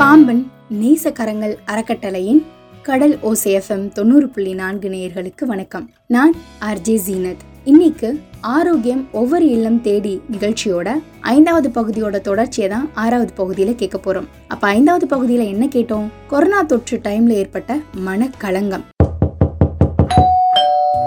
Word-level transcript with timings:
பாம்பன் 0.00 0.50
நேசக்கரங்கள் 0.80 1.56
அறக்கட்டளையின் 1.66 2.42
கடல் 2.82 3.18
ஓசேஎஃப்எம் 3.18 3.92
தொண்ணூறு 3.92 4.28
புள்ளி 4.28 4.54
நான்கு 4.54 4.88
நேயர்களுக்கு 4.88 5.44
வணக்கம். 5.44 5.90
நான் 6.06 6.34
ஆர்ஜே 6.60 7.00
ஜீனத். 7.06 7.36
இன்னைக்கு 7.64 8.20
ஆரோக்கியம் 8.40 9.08
ஒவ்வொரு 9.12 9.48
இல்லம் 9.48 9.80
தேடி 9.80 10.22
நிகழ்ச்சியோட 10.32 10.92
ஐந்தாவது 11.20 11.68
பகுதியோட 11.68 12.20
தொடர்ச்சியை 12.20 12.68
தான் 12.68 12.90
ஆறாவது 12.94 13.32
பகுதியில 13.36 13.74
கேட்க 13.74 13.98
போறோம். 13.98 14.26
அப்ப 14.48 14.68
ஐந்தாவது 14.68 15.06
பகுதியில 15.06 15.46
என்ன 15.48 15.66
கேட்டோம்? 15.66 16.08
கொரோனா 16.28 16.62
தொற்று 16.62 16.98
டைம்ல 16.98 17.28
ஏற்பட்ட 17.28 17.78
மனக்கலங்கம். 18.06 18.84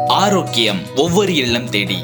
ஆரோக்கியம் 0.08 0.80
ஒவ்வொரு 0.96 1.36
இல்லம் 1.36 1.70
தேடி. 1.70 1.96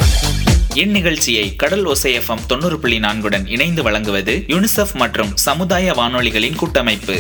இந்நிகழ்ச்சியை 0.75 1.55
கடல் 1.55 1.86
ஒசை 1.86 2.20
எஃப்எம் 2.20 2.46
தொண்ணூறு 2.47 2.79
புள்ளி 2.79 3.00
நான்குடன் 3.00 3.50
இணைந்து 3.50 3.83
வழங்குவது 3.83 4.43
யுனிசெஃப் 4.47 4.93
மற்றும் 4.93 5.32
சமுதாய 5.36 5.91
வானொலிகளின் 5.91 6.55
கூட்டமைப்பு. 6.55 7.15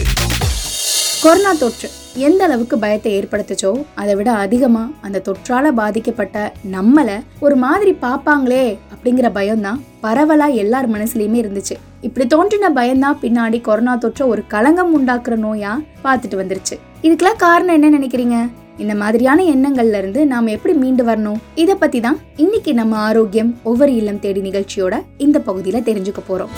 கொரோனா 1.21 1.53
தொற்று 1.53 1.89
எந்த 2.15 2.43
அளவுக்கு 2.43 2.79
பயத்தை 2.79 3.19
ஏற்படுத்துச்சோ 3.19 3.85
அதை 3.95 4.15
விட 4.15 4.31
அதிகமா 4.31 4.91
அந்த 5.01 5.21
தொற்றால 5.25 5.71
பாதிக்கப்பட்ட 5.71 6.53
நம்மள 6.71 7.23
ஒரு 7.39 7.55
மாதிரி 7.55 7.95
பாப்பாங்களே 8.01 8.77
அப்படிங்கிற 8.95 9.29
பயம் 9.33 9.61
தான் 9.61 9.83
பரவலா 10.03 10.53
எல்லார் 10.53 10.91
மனசுலயுமே 10.91 11.41
இருந்துச்சு. 11.45 11.75
இப்படி 12.01 12.27
தோன்றின 12.27 12.69
பயம்தான் 12.69 13.19
பின்னாடி 13.21 13.61
கொரோனா 13.61 13.95
தொற்று 13.95 14.27
ஒரு 14.27 14.47
களங்கம் 14.47 14.93
உண்டாக்குற 14.95 15.37
நோயா 15.45 15.83
பார்த்துட்டு 16.03 16.39
வந்துருச்சு. 16.41 16.79
இதுக்கெல்லாம் 17.01 17.35
காரணம் 17.37 17.81
என்ன 17.81 17.97
நினைக்கிறீங்க? 17.97 18.49
இந்த 18.83 18.93
மாதிரியான 18.95 19.43
எண்ணங்கள்ல 19.53 19.97
இருந்து 20.01 20.21
நாம 20.33 20.51
எப்படி 20.55 20.73
மீண்டு 20.81 21.03
வரணும்? 21.07 21.39
இத 21.61 21.71
பத்தி 21.75 21.99
தான் 22.05 22.17
இன்னைக்கு 22.43 22.71
நம்ம 22.73 22.97
ஆரோக்கியம் 23.07 23.51
ஒவ்வொரு 23.69 23.93
இல்லம் 23.95 24.19
தேடி 24.25 24.41
நிகழ்ச்சியோட 24.41 24.95
இந்த 25.25 25.37
பகுதியில 25.47 25.79
தெரிஞ்சுக்க 25.89 26.21
போறோம். 26.29 26.53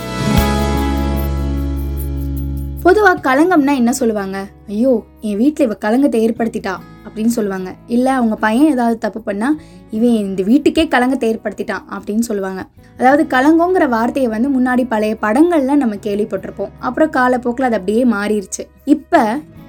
பொதுவா 2.86 3.12
களங்கம்னா 3.28 3.74
என்ன 3.82 3.91
சொல்லுவாங்க? 3.91 4.38
ஐயோ 4.68 4.91
என் 5.28 5.40
வீட்டில் 5.41 5.66
இவ 5.68 5.76
களங்கத்தை 5.86 6.20
ஏற்படுத்திட்டா 6.28 6.74
அப்படின்னு 7.05 7.34
சொல்லுவாங்க. 7.38 7.70
இல்ல 7.96 8.08
அவங்க 8.13 8.35
பையன் 8.46 8.72
ஏதாவது 8.76 8.98
தப்பு 9.06 9.20
பண்ணா 9.22 9.50
இவன் 9.98 10.18
இந்த 10.26 10.41
வீட்டுக்கே 10.44 10.85
களங்கத்தை 10.88 11.28
ஏற்படுத்திட்டான் 11.34 11.85
அப்படின்னு 11.96 12.26
சொல்லுவாங்க. 12.30 12.62
அதாவது 13.00 13.24
களங்கங்கிற 13.35 13.88
வார்த்தையை 13.90 14.30
வந்து 14.35 14.50
முன்னாடி 14.58 14.85
பழைய 14.94 15.16
படங்கள்ல 15.26 15.76
நம்ம 15.84 15.98
கேள்விப்பட்டிருப்போம். 16.08 16.74
அப்புறம் 16.80 17.10
காலப்போக்கில் 17.10 17.70
அது 17.70 17.80
அப்படியே 17.80 18.04
மாறிடுச்சு 18.16 18.66
இப்ப 18.96 19.24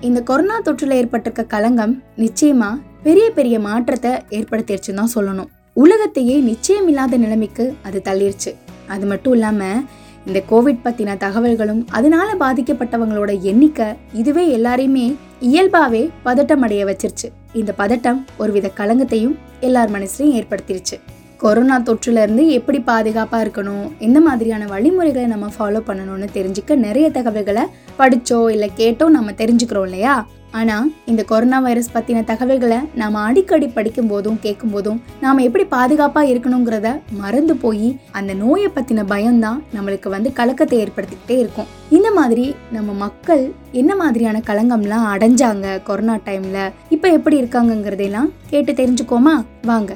இந்த 0.06 0.20
கொரோனா 0.28 0.54
தொற்றுல 0.66 0.94
ஏற்பட்டிருக்க 1.00 1.42
களங்கம் 1.52 1.92
நிச்சயமா 2.16 2.68
பெரிய 3.02 3.26
பெரிய 3.36 3.56
மாற்றத்தை 3.66 4.12
ஏற்படுத்திருச்சுன்னு 4.36 5.00
தான் 5.00 5.12
சொல்லணும். 5.14 5.50
உலகத்தையே 5.82 6.36
நிச்சயமில்லாத 6.48 7.18
நிலைமைக்கு 7.24 7.64
அது 7.82 7.98
தள்ளிருச்சு. 8.04 8.50
அது 8.88 9.06
மட்டும் 9.06 9.32
இல்லாம 9.32 9.68
இந்த 10.26 10.42
கோவிட் 10.50 10.82
பத்தின 10.84 11.16
தகவல்களும் 11.24 11.82
அதனால 11.90 12.28
பாதிக்கப்பட்டவங்களோட 12.44 13.40
எண்ணிக்கை 13.52 13.88
இதுவே 14.12 14.46
எல்லாரையுமே 14.58 15.06
இயல்பாவே 15.50 16.02
பதட்டம் 16.24 16.64
அடைய 16.66 16.84
வச்சிருச்சு. 16.84 17.30
இந்த 17.52 17.74
பதட்டம் 17.78 18.20
ஒருவித 18.36 18.70
கலங்கத்தையும் 18.80 19.38
எல்லார் 19.60 19.90
மனசுலையும் 19.90 20.36
ஏற்படுத்திருச்சு. 20.40 20.98
கொரோனா 21.44 21.76
தொற்றுலேருந்து 21.86 22.42
எப்படி 22.58 22.78
பாதுகாப்பாக 22.90 23.44
இருக்கணும்? 23.44 23.86
இந்த 24.06 24.18
மாதிரியான 24.20 24.66
வழிமுறைகளை 24.66 25.28
நம்ம 25.28 25.46
ஃபாலோ 25.54 25.80
பண்ணணும்னு 25.88 26.28
தெரிஞ்சுக்க 26.36 26.74
நிறைய 26.86 27.06
தகவல்களை 27.16 27.64
படித்தோ 27.98 28.38
இல்லை 28.50 28.70
கேட்டோ 28.76 29.08
நம்ம 29.16 29.30
தெரிஞ்சுக்கிறோம் 29.30 29.88
இல்லையா? 29.88 30.14
ஆனால் 30.58 30.86
இந்த 31.10 31.22
கொரோனா 31.30 31.58
வைரஸ் 31.58 31.90
பற்றின 31.94 32.22
தகவல்களை 32.30 32.78
நாம் 33.00 33.14
அடிக்கடி 33.14 33.68
படிக்கும் 33.68 34.06
போதும் 34.06 34.38
கேட்கும் 34.40 34.70
போதும் 34.70 34.98
நாம் 35.20 35.44
எப்படி 35.46 35.64
பாதுகாப்பாக 35.64 36.32
இருக்கணுங்கிறத 36.32 36.88
மறந்து 37.22 37.56
போய் 37.56 37.88
அந்த 38.12 38.32
நோயை 38.42 38.68
பற்றின 38.74 39.06
பயம்தான் 39.14 39.62
நம்மளுக்கு 39.76 40.08
வந்து 40.08 40.32
கலக்கத்தை 40.32 40.78
ஏற்படுத்திக்கிட்டே 40.84 41.38
இருக்கும். 41.42 41.70
இந்த 41.90 42.10
மாதிரி 42.18 42.46
நம்ம 42.76 42.92
மக்கள் 43.04 43.44
என்ன 43.82 43.92
மாதிரியான 43.96 44.42
கலங்கம்லாம் 44.50 45.08
அடைஞ்சாங்க 45.14 45.82
கொரோனா 45.82 46.16
டைமில் 46.28 46.72
இப்போ 46.88 47.10
எப்படி 47.18 47.38
இருக்காங்கங்கிறதையெல்லாம் 47.42 48.32
கேட்டு 48.50 48.72
தெரிஞ்சுக்கோமா 48.72 49.36
வாங்க. 49.62 49.92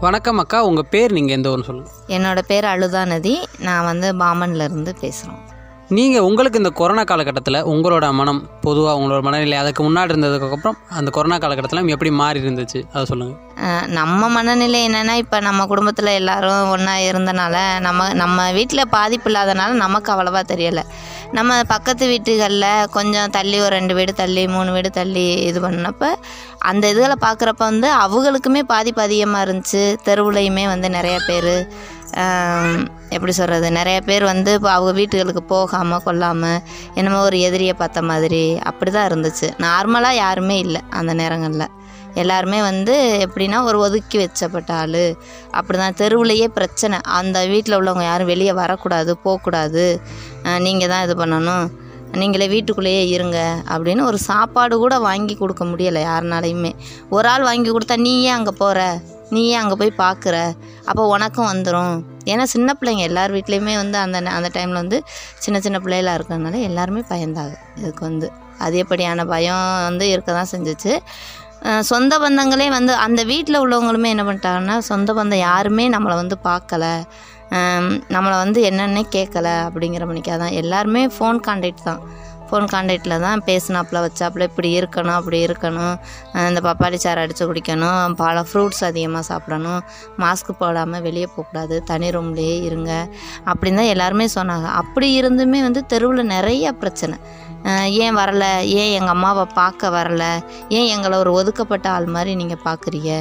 வணக்கம் 0.00 0.38
அக்கா 0.38 0.58
உங்கள் 0.60 0.88
பேர் 0.90 1.12
நீங்கள் 1.12 1.34
எந்த 1.36 1.48
ஒன்று 1.50 1.66
சொல்லுங்கள் 1.66 2.00
என்னோட 2.08 2.40
பேர் 2.46 2.66
அழுதா 2.66 3.02
நதி 3.04 3.32
நான் 3.58 3.86
வந்து 3.86 4.08
பாமன்லேருந்து 4.14 4.92
பேசுகிறோம் 5.00 5.38
நீங்கள் 5.94 6.20
உங்களுக்கு 6.20 6.58
இந்த 6.58 6.70
கொரோனா 6.70 7.02
காலகட்டத்தில் 7.04 7.58
உங்களோட 7.72 8.12
மனம் 8.12 8.40
பொதுவாக 8.60 8.98
உங்களோட 9.00 9.22
மனநிலை 9.22 9.58
அதுக்கு 9.58 9.82
முன்னாடி 9.84 10.10
இருந்ததுக்கப்புறம் 10.12 10.78
அந்த 10.98 11.10
கொரோனா 11.10 11.36
காலகட்டத்தில் 11.38 11.92
எப்படி 11.94 12.10
மாறி 12.10 12.40
இருந்துச்சு? 12.40 12.80
அதை 12.92 13.04
சொல்லுங்கள் 13.04 13.92
நம்ம 13.98 14.28
மனநிலை 14.28 14.80
என்னென்னா 14.88 15.14
இப்போ 15.22 15.40
நம்ம 15.40 15.66
குடும்பத்தில் 15.66 16.10
எல்லாரும் 16.20 16.70
ஒன்றா 16.70 16.94
இருந்தனால 17.10 17.80
நம்ம 17.86 18.08
நம்ம 18.12 18.52
வீட்டில் 18.52 18.90
பாதிப்பு 18.96 19.30
இல்லாதனால 19.30 19.78
நமக்கு 19.84 20.12
அவ்வளோவா 20.14 20.42
தெரியலை. 20.52 20.84
நம்ம 21.32 21.60
பக்கத்து 21.68 22.06
வீட்டுகளில் 22.06 22.88
கொஞ்சம் 22.90 23.30
தள்ளி 23.30 23.60
ஒரு 23.60 23.72
ரெண்டு 23.76 23.94
வீடு 23.94 24.12
தள்ளி 24.12 24.48
மூணு 24.48 24.72
வீடு 24.72 24.90
தள்ளி 24.90 25.32
இது 25.48 25.60
பண்ணப்போ 25.68 26.10
அந்த 26.58 26.84
இதுகளை 26.88 27.16
பார்க்குறப்ப 27.26 27.62
வந்து 27.70 27.88
அவங்களுக்குமே 28.04 28.62
பாதிப்பு 28.74 29.02
அதிகமாக 29.02 29.44
இருந்துச்சு. 29.46 29.84
தெருவுலையுமே 30.06 30.66
வந்து 30.66 30.90
நிறைய 30.90 31.18
பேர் 31.28 31.52
எப்படி 33.14 33.32
சொல்கிறது 33.38 33.68
நிறைய 33.78 33.98
பேர் 34.08 34.24
வந்து 34.32 34.50
இப்போ 34.58 34.70
அவங்க 34.74 34.92
வீட்டுகளுக்கு 34.98 35.42
போகாமல் 35.54 36.04
கொல்லாமல் 36.06 36.60
என்னமோ 36.98 37.18
ஒரு 37.28 37.38
எதிரியை 37.48 37.74
பார்த்த 37.80 38.02
மாதிரி 38.10 38.44
அப்படி 38.70 38.90
தான் 38.96 39.08
இருந்துச்சு 39.10 39.48
நார்மலாக 39.64 40.20
யாருமே 40.24 40.56
இல்லை 40.66 40.80
அந்த 40.98 41.14
நேரங்களில். 41.22 41.72
எல்லாருமே 42.22 42.58
வந்து 42.68 42.94
எப்படின்னா 43.24 43.58
ஒரு 43.68 43.78
ஒதுக்கி 43.86 44.16
வச்சப்பட்ட 44.20 44.70
ஆள். 44.82 45.02
அப்படி 45.58 45.76
தான் 45.80 45.98
தெருவுலையே 46.00 46.46
பிரச்சனை. 46.58 46.98
அந்த 47.18 47.38
வீட்டில் 47.52 47.78
உள்ளவங்க 47.78 48.04
யாரும் 48.10 48.30
வெளியே 48.32 48.52
வரக்கூடாது 48.60 49.12
போகக்கூடாது. 49.24 49.84
நீங்கள் 50.66 50.90
தான் 50.92 51.04
இது 51.06 51.16
பண்ணணும். 51.22 51.66
நீங்களே 52.20 52.46
வீட்டுக்குள்ளேயே 52.54 53.02
இருங்க 53.16 53.38
அப்படின்னு 53.72 54.02
ஒரு 54.10 54.18
சாப்பாடு 54.28 54.74
கூட 54.84 54.94
வாங்கி 55.08 55.34
கொடுக்க 55.42 55.62
முடியலை 55.72 56.02
யாருனாலையுமே. 56.08 56.72
ஒரு 57.16 57.28
ஆள் 57.32 57.46
வாங்கி 57.50 57.70
கொடுத்தா 57.70 57.98
நீ 58.06 58.14
ஏன் 58.28 58.36
அங்கே 58.38 58.54
போகிற 58.62 58.80
நீயே 59.34 59.54
அங்கே 59.60 59.76
போய் 59.80 59.92
பார்க்குற 60.04 60.36
அப்போ 60.90 61.02
உனக்கும் 61.14 61.48
வந்துடும் 61.52 61.94
ஏன்னா 62.32 62.44
சின்ன 62.54 62.68
பிள்ளைங்க 62.78 63.02
எல்லார் 63.10 63.34
வீட்லேயுமே 63.36 63.74
வந்து 63.82 63.98
அந்த 64.04 64.18
அந்த 64.36 64.48
டைமில் 64.56 64.80
வந்து 64.82 64.98
சின்ன 65.44 65.60
சின்ன 65.64 65.78
பிள்ளைகளாக 65.84 66.18
இருக்கிறதுனால 66.18 66.60
எல்லாருமே 66.68 67.02
பயந்தாங்க. 67.12 67.54
இதுக்கு 67.80 68.02
வந்து 68.08 68.28
அதிகப்படியான 68.66 69.24
பயம் 69.32 69.64
வந்து 69.88 70.04
இருக்க 70.14 70.30
தான் 70.32 70.52
செஞ்சிச்சு 70.52 70.92
சொந்த 71.90 72.14
பந்தங்களே 72.22 72.66
வந்து 72.76 72.92
அந்த 73.04 73.20
வீட்டில் 73.30 73.62
உள்ளவங்களுமே 73.64 74.08
என்ன 74.14 74.24
பண்ணிட்டாங்கன்னா 74.28 74.76
சொந்த 74.90 75.10
பந்தம் 75.18 75.42
யாருமே 75.48 75.84
நம்மளை 75.94 76.16
வந்து 76.22 76.36
பார்க்கல 76.48 76.84
நம்மளை 78.14 78.36
வந்து 78.44 78.60
என்னென்னே 78.68 79.02
கேட்கல 79.16 79.48
அப்படிங்கிற 79.66 80.04
மணிக்காக 80.10 80.38
தான் 80.42 80.56
எல்லாருமே 80.60 81.02
ஃபோன் 81.16 81.38
கான்டாக்ட் 81.46 81.86
தான். 81.90 82.00
ஃபோன் 82.48 82.66
காண்டாக்டில் 82.74 83.14
தான் 83.24 83.42
பேசினாப்புல 83.48 84.00
வச்சாப்புல 84.06 84.46
இப்படி 84.50 84.68
இருக்கணும் 84.80 85.16
அப்படி 85.18 85.38
இருக்கணும். 85.46 85.96
இந்த 86.48 86.60
பப்பாளி 86.68 86.98
சாறு 87.04 87.22
அடித்து 87.24 87.44
குடிக்கணும் 87.50 88.14
பல 88.22 88.44
ஃப்ரூட்ஸ் 88.48 88.82
அதிகமாக 88.90 89.24
சாப்பிடணும். 89.30 89.80
மாஸ்க் 90.24 90.52
போடாமல் 90.58 91.04
வெளியே 91.08 91.26
போகக்கூடாது 91.26 91.82
தனி 91.82 92.10
ரூம்லேயே 92.16 92.56
இருங்க. 92.68 92.92
அப்படின்னு 93.50 93.80
தான் 93.82 93.92
எல்லாருமே 93.94 94.28
சொன்னாங்க. 94.38 94.68
அப்படி 94.82 95.08
இருந்துமே 95.20 95.60
வந்து 95.68 95.82
தெருவில் 95.86 96.32
நிறைய 96.36 96.72
பிரச்சனை. 96.72 97.18
ஏன் 98.04 98.16
வரலை? 98.16 98.50
ஏன் 98.80 98.92
எங்கள் 98.98 99.14
அம்மாவை 99.14 99.44
பார்க்க 99.60 99.88
வரலை? 99.98 100.32
ஏன் 100.68 100.90
எங்களை 100.96 101.18
ஒரு 101.18 101.32
ஒதுக்கப்பட்ட 101.32 101.86
ஆள் 101.90 102.06
மாதிரி 102.16 102.34
நீங்கள் 102.42 102.64
பார்க்குறீங்க? 102.68 103.12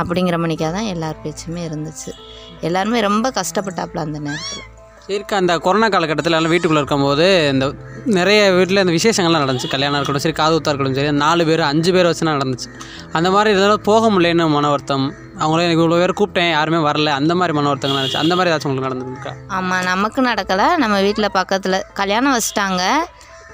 அப்படிங்கிற 0.00 0.36
மணிக்காக 0.42 0.72
தான் 0.78 0.90
எல்லார் 0.94 1.22
பேச்சுமே 1.24 1.62
இருந்துச்சு. 1.68 2.12
எல்லாருமே 2.60 3.00
ரொம்ப 3.00 3.32
கஷ்டப்பட்டாப்புல 3.40 4.04
அந்த 4.06 4.18
நேரத்தில். 4.18 4.66
இருக்க 5.14 5.36
அந்த 5.36 5.58
கொரோனா 5.58 5.88
காலகட்டத்தில் 5.88 6.32
எல்லாம் 6.32 6.50
வீட்டுக்குள்ளே 6.50 6.82
இருக்கும்போது 6.82 7.48
இந்த 7.52 7.66
நிறைய 8.04 8.52
வீட்டில் 8.52 8.82
இந்த 8.84 8.92
விசேஷங்கள்லாம் 8.92 9.42
நடந்துச்சு. 9.42 9.68
கல்யாணம் 9.68 9.96
இருக்கட்டும் 9.98 10.18
சரி 10.18 10.34
காது 10.34 10.54
ஊத்தா 10.56 10.68
இருக்கட்டும் 10.68 10.94
சரி 10.94 11.12
நாலு 11.12 11.46
பேர் 11.46 11.60
அஞ்சு 11.60 11.92
பேர் 11.92 12.06
வச்சுனா 12.06 12.32
நடந்துச்சு. 12.34 12.68
அந்த 13.12 13.30
மாதிரி 13.30 13.56
இதெல்லாம் 13.56 13.82
போக 13.82 14.10
முடியலன்னு 14.10 14.48
மன 14.48 14.68
வருத்தம். 14.68 15.14
அவங்களே 15.38 15.62
எனக்கு 15.62 15.84
இவ்வளோ 15.84 16.00
பேர் 16.02 16.14
கூப்பிட்டேன் 16.20 16.50
யாருமே 16.50 16.90
வரல. 16.90 17.04
அந்த 17.04 17.34
மாதிரி 17.34 17.56
மன 17.58 17.74
நடந்துச்சு. 17.74 18.16
அந்த 18.16 18.36
மாதிரி 18.36 18.54
ஏதாச்சும் 18.54 18.66
உங்களுக்கு 18.66 18.90
நடந்துருக்கா? 18.90 19.32
ஆமாம் 19.48 19.82
நமக்கு 19.82 20.22
நடக்கலை. 20.22 20.76
நம்ம 20.76 21.00
வீட்டில் 21.00 21.28
பக்கத்தில் 21.32 21.84
கல்யாணம் 21.94 22.36
வச்சுட்டாங்க. 22.36 22.82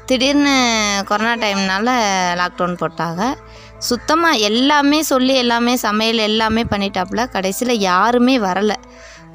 திடீர்னு 0.07 0.57
கொரோனா 1.07 1.35
டைம்னால 1.35 1.89
லாக்டவுன் 2.41 2.77
போட்டாங்க. 2.83 3.23
சுத்தமாக 3.79 4.37
எல்லாமே 4.37 5.03
சொல்லி 5.03 5.35
எல்லாமே 5.35 5.77
சமையல் 5.77 6.17
எல்லாமே 6.17 6.63
பண்ணிட்டாப்புல. 6.63 7.31
கடைசியில் 7.31 7.79
யாருமே 7.79 8.39
வரலை. 8.39 8.75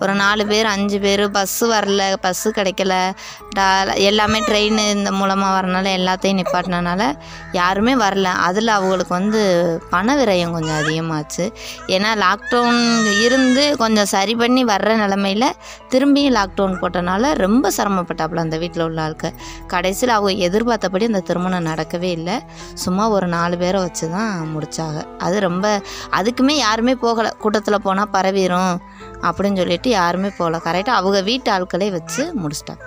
ஒரு 0.04 0.14
நாலு 0.22 0.44
பேர் 0.52 0.68
அஞ்சு 0.74 0.98
பேர் 1.04 1.24
பஸ்ஸு 1.36 1.66
வரல 1.74 2.04
பஸ்ஸு 2.24 2.50
கிடைக்கல. 2.58 2.94
டா 3.58 3.66
எல்லாமே 4.10 4.40
ட்ரெயின் 4.48 4.80
இந்த 4.96 5.10
மூலமாக 5.20 5.52
வரனால 5.58 5.88
எல்லாத்தையும் 6.00 6.40
நிப்பாட்டினனால 6.40 7.02
யாருமே 7.60 7.94
வரல. 8.04 8.28
அதில் 8.48 8.72
அவங்களுக்கு 8.78 9.14
வந்து 9.20 9.42
பண 9.94 10.16
விரயம் 10.20 10.56
கொஞ்சம் 10.56 10.80
அதிகமாச்சு. 10.82 11.46
ஏன்னா 11.96 12.12
லாக்டவுன் 12.24 12.82
இருந்து 13.26 13.64
கொஞ்சம் 13.84 14.10
சரி 14.16 14.36
பண்ணி 14.42 14.64
வர்ற 14.72 14.96
நிலமையில 15.04 15.48
திரும்பியும் 15.94 16.38
லாக்டவுன் 16.40 16.80
போட்டனால 16.82 17.34
ரொம்ப 17.46 17.72
சிரமப்பட்டாப்புல 17.78 18.46
அந்த 18.46 18.58
வீட்டில் 18.64 18.86
உள்ள 18.88 19.02
ஆளுக்கு 19.06 19.32
கடைசியில் 19.74 20.16
அவங்க 20.18 20.34
எதிர்பார்த்தபடி 20.48 21.10
அந்த 21.12 21.24
திருமணம் 21.30 21.70
நடக்கவே 21.72 22.12
இல்லை. 22.20 22.38
சும்மா 22.84 23.06
ஒரு 23.18 23.30
நாலு 23.38 23.56
பேரை 23.64 23.82
வச்சு 23.86 24.06
தான் 24.18 24.34
முடித்தாங்க 24.56 25.00
அது 25.28 25.38
ரொம்ப 25.50 25.66
அதுக்குமே 26.20 26.58
யாருமே 26.66 26.96
போகலை. 27.06 27.32
கூட்டத்தில் 27.44 27.84
போனால் 27.88 28.14
பரவிடும் 28.18 28.76
அப்படின்னு 29.28 29.60
சொல்லிட்டு 29.62 29.90
யாருமே 30.00 30.30
போகல. 30.40 30.62
கரெக்டாக 30.68 31.00
அவங்க 31.02 31.20
வீட்டு 31.30 31.50
ஆட்களே 31.56 31.90
வச்சு 31.98 32.24
முடிச்சிட்டாங்க. 32.44 32.86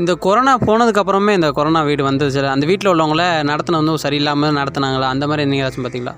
இந்த 0.00 0.12
கொரோனா 0.24 0.52
போனதுக்கு 0.68 1.00
அப்புறமே 1.00 1.32
இந்த 1.38 1.48
கொரோனா 1.56 1.80
வீடு 1.88 2.02
வந்துச்சு 2.08 2.50
அந்த 2.56 2.66
வீட்டில் 2.70 2.90
உள்ளவங்கள 2.92 3.24
நடத்தின 3.50 3.80
வந்து 3.80 4.02
சரியில்லாமல் 4.04 4.58
நடத்துனாங்களா? 4.60 5.08
அந்த 5.14 5.26
மாதிரி 5.30 5.48
நீங்கள் 5.50 5.64
ஏதாச்சும் 5.64 5.86
பார்த்தீங்களா 5.86 6.14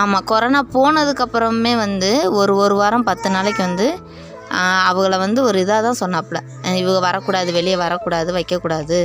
ஆமாம் 0.00 0.26
கொரோனா 0.30 0.60
போனதுக்கப்புறமே 0.74 1.72
வந்து 1.84 2.10
ஒரு 2.40 2.52
ஒரு 2.64 2.74
வாரம் 2.82 3.08
பத்து 3.08 3.28
நாளைக்கு 3.34 3.62
வந்து 3.68 3.86
அவங்கள 4.88 5.16
வந்து 5.24 5.40
ஒரு 5.48 5.56
இதாக 5.64 5.80
தான் 5.86 6.00
சொன்னாப்புல. 6.00 6.38
இவங்க 6.80 6.98
வரக்கூடாது 6.98 7.52
வெளியே 7.52 7.76
வரக்கூடாது 7.76 8.30
வைக்கக்கூடாது 8.38 8.98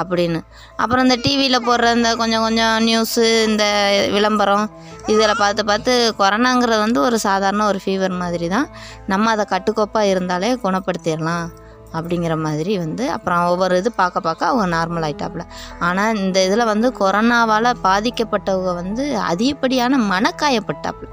அப்படின்னு. 0.00 0.40
அப்புறம் 0.76 1.04
இந்த 1.08 1.16
டிவியில் 1.24 1.64
போடுற 1.68 1.94
இந்த 1.94 2.16
கொஞ்சம் 2.16 2.40
கொஞ்சம் 2.40 2.76
நியூஸு 2.88 3.24
இந்த 3.44 3.64
விளம்பரம் 4.10 4.66
இதில் 5.06 5.40
பார்த்து 5.42 5.64
பார்த்து 5.64 5.92
கொரோனாங்கிறது 6.18 6.78
வந்து 6.78 7.00
ஒரு 7.00 7.18
சாதாரண 7.18 7.64
ஒரு 7.64 7.80
ஃபீவர் 7.84 8.14
மாதிரி 8.22 8.48
தான். 8.48 8.68
நம்ம 9.06 9.30
அதை 9.30 9.46
கட்டுக்கோப்பாக 9.54 10.12
இருந்தாலே 10.12 10.50
குணப்படுத்திடலாம் 10.64 11.48
அப்படிங்கிற 11.94 12.34
மாதிரி 12.38 12.78
வந்து 12.78 13.04
அப்புறம் 13.10 13.40
ஒவ்வொரு 13.44 13.76
இது 13.76 13.92
பார்க்க 13.92 14.20
பார்க்க 14.20 14.50
அவங்க 14.50 14.66
நார்மல் 14.76 15.06
ஆயிட்டாப்புல. 15.08 15.44
ஆனால் 15.78 16.16
இந்த 16.16 16.44
இதில் 16.44 16.64
வந்து 16.64 16.88
கொரோனாவால் 17.00 17.70
பாதிக்கப்பட்டவங்க 17.88 18.74
வந்து 18.74 19.04
அதிகப்படியான 19.30 19.98
மனக்காயப்பட்டாப்புல. 20.12 21.08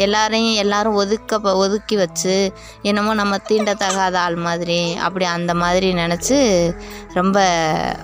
எல்லாரையும் 0.00 0.54
எல்லாரும் 0.54 0.94
ஒதுக்க 0.94 1.54
ஒதுக்கி 1.54 1.96
வச்சு 1.96 2.52
என்னமோ 2.82 3.14
நம்ம 3.14 3.36
தீண்டத்தகாத 3.36 4.14
ஆள் 4.14 4.34
மாதிரி 4.34 4.96
அப்படி 4.96 5.24
அந்த 5.24 5.54
மாதிரி 5.54 5.92
நினச்சி 5.92 6.70
ரொம்ப 7.14 7.40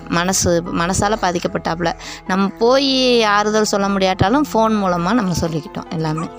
மனசு 0.07 0.63
மனசால் 0.73 1.15
பாதிக்கப்பட்டாப்புல. 1.21 1.93
நம்ம 2.27 2.47
போய் 2.47 3.23
ஆறுதல் 3.23 3.63
சொல்ல 3.63 3.89
முடியாட்டாலும் 3.89 4.45
ஃபோன் 4.53 4.69
மூலமாக 4.69 5.13
நம்ம 5.13 5.33
சொல்லிக்கிட்டோம் 5.41 5.91
எல்லாமே. 5.91 6.29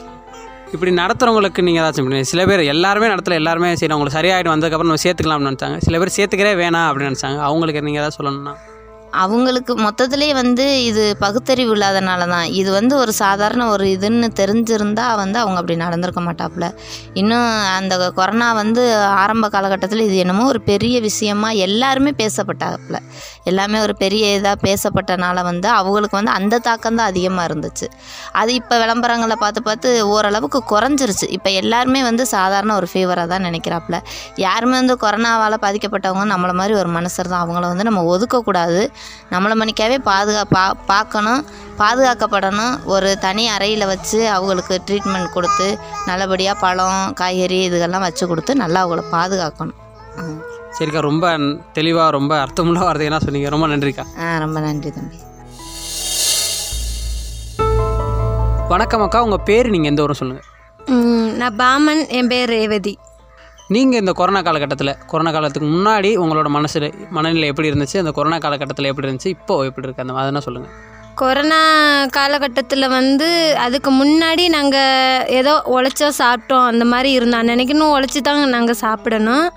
இப்படி 0.72 0.94
நடத்துகிறவங்களுக்கு 0.94 1.62
நீங்கள் 1.62 1.84
ஏதாச்சும் 1.84 1.96
பண்ணி- 1.96 2.20
சில 2.20 2.46
பேர் 2.46 2.60
எல்லாருமே 2.60 3.06
நடத்தல 3.06 3.32
எல்லாருமே 3.32 3.76
சரி 3.76 3.92
அவங்களுக்கு 3.92 4.28
சரியாயிட்டு 4.28 4.54
வந்ததுக்கப்புறம் 4.54 4.94
நம்ம 4.94 4.94
சேர்த்துக்கலாம்னு 4.94 5.52
நினச்சாங்க. 5.52 5.76
சில 5.78 5.98
பேர் 5.98 6.12
சேர்த்துக்கிறே 6.16 6.60
வேணாம் 6.60 6.92
அப்படின்னு 6.92 7.14
நினச்சாங்க. 7.14 7.40
அவங்களுக்கு 7.40 7.82
நீங்கள் 7.82 8.02
ஏதாவது 8.02 8.30
சொல்லணும்னா? 8.30 8.54
அவங்களுக்கு 9.22 9.74
மொத்தத்திலே 9.74 10.32
வந்து 10.32 10.84
இது 10.84 11.16
பகுத்தறிவு 11.20 11.72
இல்லாதனால 11.76 12.26
தான் 12.28 12.48
இது 12.60 12.70
வந்து 12.72 12.96
ஒரு 12.96 13.12
சாதாரண 13.12 13.68
ஒரு 13.68 13.84
இதுன்னு 13.84 14.28
தெரிஞ்சிருந்தால் 14.40 15.16
வந்து 15.16 15.38
அவங்க 15.38 15.58
அப்படி 15.60 15.76
நடந்திருக்க 15.76 16.20
மாட்டாப்புல. 16.20 16.66
இன்னும் 17.14 17.48
அந்த 17.78 18.10
கொரோனா 18.18 18.52
வந்து 18.52 18.82
ஆரம்ப 19.22 19.48
காலகட்டத்தில் 19.48 20.00
இது 20.00 20.16
என்னமோ 20.16 20.46
ஒரு 20.46 20.60
பெரிய 20.60 21.00
விஷயமா 21.00 21.50
எல்லாருமே 21.50 22.12
பேசப்பட்டாப்புல. 22.22 22.98
எல்லாமே 23.44 23.80
ஒரு 23.80 23.96
பெரிய 23.96 24.38
இதாக 24.38 24.56
பேசப்பட்டனால 24.66 25.42
வந்து 25.42 25.68
அவங்களுக்கு 25.68 26.16
வந்து 26.16 26.30
அந்த 26.30 26.58
தாக்கம் 26.58 26.98
தான் 27.00 27.06
அதிகமாக 27.06 27.48
இருந்துச்சு. 27.50 27.86
அது 28.32 28.54
இப்போ 28.54 28.78
விளம்பரங்களை 28.84 29.36
பார்த்து 29.44 29.62
பார்த்து 29.62 30.08
ஓரளவுக்கு 30.14 30.62
குறைஞ்சிருச்சு. 30.74 31.28
இப்போ 31.38 31.50
எல்லாருமே 31.50 32.02
வந்து 32.02 32.26
சாதாரண 32.26 32.74
ஒரு 32.74 32.88
ஃபீவராக 32.92 33.26
தான் 33.26 33.46
நினைக்கிறாப்புல. 33.48 33.98
யாருமே 34.36 34.72
வந்து 34.72 34.96
கொரோனாவால் 35.04 35.56
பாதிக்கப்பட்டவங்க 35.66 36.26
நம்மளை 36.34 36.52
மாதிரி 36.52 36.74
ஒரு 36.74 36.88
மனுஷர் 36.98 37.32
தான். 37.32 37.42
அவங்கள 37.44 37.66
வந்து 37.72 37.88
நம்ம 37.90 38.02
ஒதுக்கக்கூடாது. 38.16 38.90
நம்மளை 39.32 39.54
மணிக்காவே 39.60 39.96
பாதுகா 40.10 40.42
பா 40.56 40.64
பார்க்கணும். 40.90 41.42
பாதுகாக்கப்படணும். 41.80 42.74
ஒரு 42.94 43.10
தனி 43.24 43.44
அறையில் 43.54 43.90
வச்சு 43.92 44.20
அவங்களுக்கு 44.36 44.74
ட்ரீட்மெண்ட் 44.86 45.34
கொடுத்து 45.36 45.66
நல்லபடியாக 46.08 46.62
பழம் 46.64 47.14
காய்கறி 47.20 47.58
இதுகெல்லாம் 47.68 48.06
வச்சு 48.08 48.24
கொடுத்து 48.32 48.54
நல்லா 48.62 48.82
அவங்கள 48.84 49.04
பாதுகாக்கணும். 49.16 49.78
சரிக்கா 50.78 51.00
ரொம்ப 51.10 51.26
தெளிவாக 51.76 52.10
ரொம்ப 52.18 52.32
அர்த்தமுள்ள 52.44 52.80
வார்த்தையெல்லாம் 52.86 53.24
சொன்னீங்க. 53.26 53.48
ரொம்ப 53.54 53.66
நன்றிக்கா. 53.72 54.04
ஆ 54.24 54.36
ரொம்ப 54.44 54.58
நன்றி 54.66 54.90
தம்பி. 54.96 55.18
வணக்கம் 58.72 59.04
அக்கா. 59.04 59.20
உங்கள் 59.26 59.44
பேர் 59.50 59.72
நீங்கள் 59.74 59.90
எந்த 59.92 60.04
ஊரும் 60.06 60.20
சொல்லுங்கள் 60.22 60.46
நான் 61.40 61.56
பாமன். 61.60 62.02
என் 62.18 62.30
பேர் 62.32 62.50
ரேவதி. 62.56 62.92
நீங்கள் 63.74 64.00
இந்த 64.00 64.12
கொரோனா 64.12 64.40
காலகட்டத்தில் 64.42 64.96
கொரோனா 65.06 65.30
காலத்துக்கு 65.30 65.68
முன்னாடி 65.68 66.10
உங்களோட 66.22 66.48
மனசில் 66.48 66.86
மனநிலை 67.10 67.48
எப்படி 67.48 67.70
இருந்துச்சு? 67.70 67.96
அந்த 67.96 68.10
கொரோனா 68.10 68.38
காலகட்டத்தில் 68.38 68.86
எப்படி 68.86 69.08
இருந்துச்சு? 69.08 69.26
இப்போ 69.26 69.54
எப்படி 69.64 69.86
இருக்கு? 69.86 70.02
அந்த 70.02 70.14
அதெல்லாம் 70.20 70.44
சொல்லுங்கள் 70.46 70.74
கொரோனா 71.14 71.60
காலகட்டத்தில் 72.06 72.86
வந்து 72.88 73.28
அதுக்கு 73.58 73.90
முன்னாடி 73.92 74.48
நாங்கள் 74.48 75.26
ஏதோ 75.26 75.62
உழைச்சா 75.66 76.08
சாப்பிட்டோம் 76.18 76.66
அந்த 76.66 76.84
மாதிரி 76.84 77.10
இருந்தோம் 77.10 77.42
அன்னைக்குன்னு 77.42 77.88
உழைச்சி 77.94 78.20
தான் 78.20 78.48
நாங்கள் 78.48 78.80
சாப்பிடணும். 78.84 79.48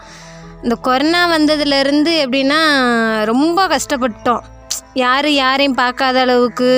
இந்த 0.63 0.75
கொரோனா 0.75 1.21
வந்ததுலேருந்து 1.35 2.13
எப்படின்னா 2.25 2.59
ரொம்ப 3.31 3.67
கஷ்டப்பட்டோம். 3.67 4.41
யார் 4.93 5.29
யாரையும் 5.31 5.75
பார்க்காத 5.75 6.19
அளவுக்கு 6.19 6.71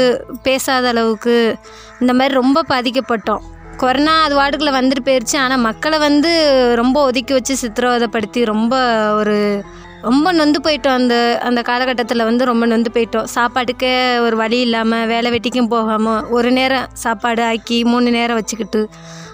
பேசாத 0.43 0.87
அளவுக்கு 0.87 1.57
இந்த 1.99 2.13
மாதிரி 2.13 2.33
ரொம்ப 2.33 2.65
பாதிக்கப்பட்டோம். 2.69 3.43
கொரோனா 3.81 4.21
அது 4.23 4.33
வாட்டுக்குள்ள 4.39 4.71
வந்துட்டு 4.75 5.03
போயிடுச்சு 5.05 5.37
ஆனால் 5.37 5.63
மக்களை 5.67 5.97
வந்து 5.97 6.31
ரொம்ப 6.75 7.03
ஒதுக்கி 7.03 7.33
வச்சு 7.33 7.55
சித்திரவதைப்படுத்தி 7.61 8.45
ரொம்ப 8.45 8.75
ஒரு 9.15 9.63
ரொம்ப 10.01 10.31
நொந்து 10.31 10.59
போயிட்டோம். 10.63 10.97
அந்த 10.99 11.15
அந்த 11.43 11.61
காலகட்டத்தில் 11.61 12.23
வந்து 12.23 12.45
ரொம்ப 12.45 12.65
நொந்து 12.65 12.89
போயிட்டோம். 12.93 13.27
சாப்பாட்டுக்கே 13.35 14.19
ஒரு 14.19 14.35
வழி 14.35 14.59
இல்லாமல் 14.59 15.07
வேலை 15.07 15.31
வெட்டிக்கும் 15.31 15.71
போகாமல் 15.75 16.25
ஒரு 16.27 16.51
நேரம் 16.51 16.89
சாப்பாடு 16.93 17.43
ஆக்கி 17.43 17.83
மூணு 17.83 18.09
நேரம் 18.11 18.35
வச்சுக்கிட்டு 18.35 18.81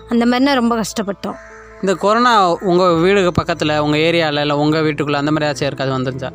அந்த 0.10 0.26
மாதிரினா 0.26 0.54
ரொம்ப 0.54 0.76
கஷ்டப்பட்டோம். 0.76 1.40
இந்த 1.84 1.94
கொரோனா 2.04 2.32
உங்கள் 2.70 2.98
வீடு 3.04 3.20
பக்கத்தில் 3.38 3.74
உங்கள் 3.84 4.02
ஏரியாவில் 4.08 4.42
இல்லை 4.44 4.56
உங்கள் 4.64 4.84
வீட்டுக்குள்ளே 4.86 5.20
அந்த 5.22 5.32
மாதிரி 5.34 5.46
ஏதாச்சும் 5.48 5.66
யாருக்காவது 5.66 5.96
வந்துருச்சா. 5.98 6.30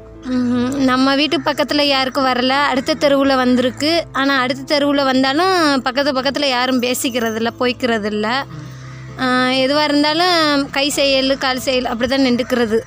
நம்ம 0.91 1.15
வீட்டு 1.21 1.37
பக்கத்தில் 1.49 1.91
யாருக்கும் 1.95 2.29
வரல. 2.31 2.55
அடுத்த 2.73 2.97
தெருவில் 3.03 3.35
வந்திருக்கு. 3.43 3.91
ஆனால் 4.21 4.41
அடுத்த 4.45 4.63
தெருவில் 4.73 5.09
வந்தாலும் 5.11 5.53
பக்கத்து 5.87 6.15
பக்கத்தில் 6.19 6.49
யாரும் 6.55 6.81
பேசிக்கிறது 6.87 7.39
இல்லை 7.41 7.53
போய்க்கிறது 7.61 8.11
இல்லை 8.15 8.35
எதுவாக 9.65 9.87
இருந்தாலும் 9.89 10.65
கை 10.77 10.87
செயல் 10.99 11.33
கால் 11.45 11.65
செயல் 11.67 11.91
அப்படி 11.91 12.09
தான் 12.13 12.27
நின்றுக்கிறது. 12.29 12.79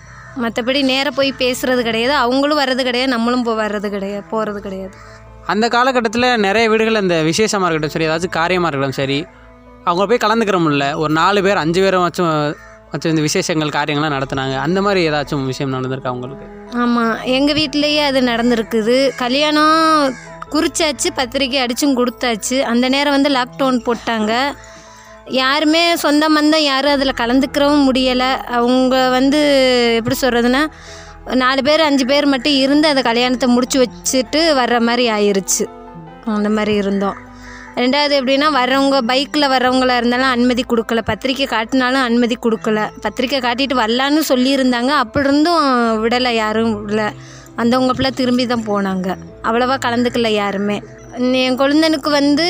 மற்றபடி 0.43 0.79
நேராக 0.91 1.13
போய் 1.19 1.31
பேசுறது 1.43 1.81
கிடையாது. 1.89 2.13
அவங்களும் 2.23 2.61
வர்றது 2.63 2.81
கிடையாது. 2.89 3.11
நம்மளும் 3.15 3.45
போ 3.47 3.53
வர்றது 3.63 3.89
கிடையாது 3.95 4.25
போகிறது 4.33 4.61
கிடையாது. 4.67 4.95
அந்த 5.53 5.65
காலகட்டத்தில் 5.75 6.29
நிறைய 6.45 6.65
வீடுகள் 6.71 7.03
இந்த 7.05 7.17
விசேஷமாக 7.29 7.67
இருக்கட்டும் 7.69 7.95
சரி 7.95 8.07
ஏதாச்சும் 8.09 8.37
காரியமாக 8.39 8.69
இருக்கட்டும் 8.71 9.01
சரி 9.01 9.19
அவங்க 9.87 10.05
போய் 10.05 10.23
கலந்துக்கிற 10.23 10.57
முடியல 10.63 10.95
ஒரு 10.95 11.13
நாலு 11.13 11.43
பேர் 11.43 11.57
அஞ்சு 11.57 11.81
பேரும் 11.81 12.05
வச்சும் 12.07 12.55
வச்சு 12.91 13.09
இந்த 13.09 13.21
விசேஷங்கள் 13.21 13.75
காரியங்கள்லாம் 13.77 14.15
நடத்துனாங்க. 14.15 14.55
அந்த 14.57 14.81
மாதிரி 14.81 15.09
ஏதாச்சும் 15.09 15.45
விஷயம் 15.45 15.73
நடந்திருக்கா 15.73 16.07
உங்களுக்கு? 16.07 16.45
ஆமாம் 16.77 17.17
எங்கள் 17.23 17.55
வீட்டிலையே 17.55 18.01
அது 18.09 18.21
நடந்திருக்குது. 18.21 19.09
கல்யாணம் 19.17 20.15
குறிச்சாச்சு 20.51 21.09
பத்திரிக்கை 21.15 21.59
அடிச்சும் 21.65 21.97
கொடுத்தாச்சு. 21.99 22.61
அந்த 22.61 22.89
நேரம் 22.89 23.15
வந்து 23.17 23.29
லாக்டவுன் 23.29 23.79
போட்டாங்க. 23.87 24.33
யாருமே 25.25 25.95
சொந்த 25.95 26.29
மந்தம் 26.29 26.63
யாரும் 26.63 26.91
அதில் 26.91 27.19
கலந்துக்கிறவும் 27.21 27.85
முடியலை. 27.87 28.29
அவங்க 28.59 29.09
வந்து 29.09 29.41
எப்படி 29.95 30.15
சொல்கிறதுனா 30.21 30.63
நாலு 31.35 31.61
பேர் 31.63 31.81
அஞ்சு 31.81 32.05
பேர் 32.05 32.25
மட்டும் 32.25 32.57
இருந்து 32.65 32.87
அந்த 32.87 33.01
கல்யாணத்தை 33.01 33.49
முடிச்சு 33.49 33.77
வச்சுட்டு 33.83 34.43
வர்ற 34.59 34.79
மாதிரி 34.79 35.05
ஆயிருச்சு. 35.09 35.65
அந்த 36.25 36.49
மாதிரி 36.49 36.75
இருந்தோம். 36.75 37.17
ரெண்டாவது 37.79 38.13
எப்படின்னா 38.19 38.47
வர்றவங்க 38.59 38.97
பைக்கில் 39.07 39.51
வர்றவங்களா 39.53 39.95
இருந்தாலும் 39.95 40.33
அனுமதி 40.35 40.63
கொடுக்கல. 40.69 41.01
பத்திரிக்கை 41.05 41.47
காட்டினாலும் 41.51 42.05
அனுமதி 42.09 42.37
கொடுக்கல. 42.45 42.79
பத்திரிக்கை 43.01 43.39
காட்டிட்டு 43.39 43.75
வரலான்னு 43.83 44.21
சொல்லியிருந்தாங்க. 44.29 44.91
அப்படி 45.03 45.27
இருந்தும் 45.27 45.65
விடலை 46.03 46.31
யாரும் 46.33 46.71
விடல. 46.75 47.03
வந்தவங்க 47.55 47.93
ஃபுல்லாக 47.93 48.17
திரும்பி 48.19 48.45
தான் 48.45 48.65
போனாங்க. 48.67 49.07
அவ்வளோவா 49.43 49.75
கலந்துக்கல 49.85 50.27
யாருமே. 50.27 50.81
என் 51.43 51.59
குழந்தனுக்கு 51.59 52.09
வந்து 52.09 52.47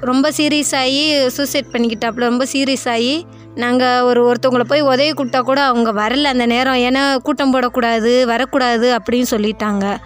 ரொம்ப 0.00 0.30
சீரியஸ் 0.36 0.74
ஆகி 0.76 1.28
சூசைட் 1.28 1.72
பண்ணிக்கிட்டாப்புல. 1.72 2.28
ரொம்ப 2.32 2.44
சீரியஸ் 2.52 2.88
ஆகி 2.94 3.26
நாங்கள் 3.54 4.00
ஒரு 4.00 4.20
ஒருத்தவங்கள 4.28 4.64
போய் 4.68 4.80
உதவி 4.80 5.10
கூப்பிட்டா 5.10 5.40
கூட 5.40 5.60
அவங்க 5.62 5.90
வரல 5.92 6.30
அந்த 6.34 6.46
நேரம். 6.46 6.80
ஏன்னா 6.88 7.02
கூட்டம் 7.18 7.54
போடக்கூடாது 7.54 8.12
வரக்கூடாது 8.24 8.98
அப்படின்னு 8.98 9.28
சொல்லிட்டாங்க. 9.30 9.96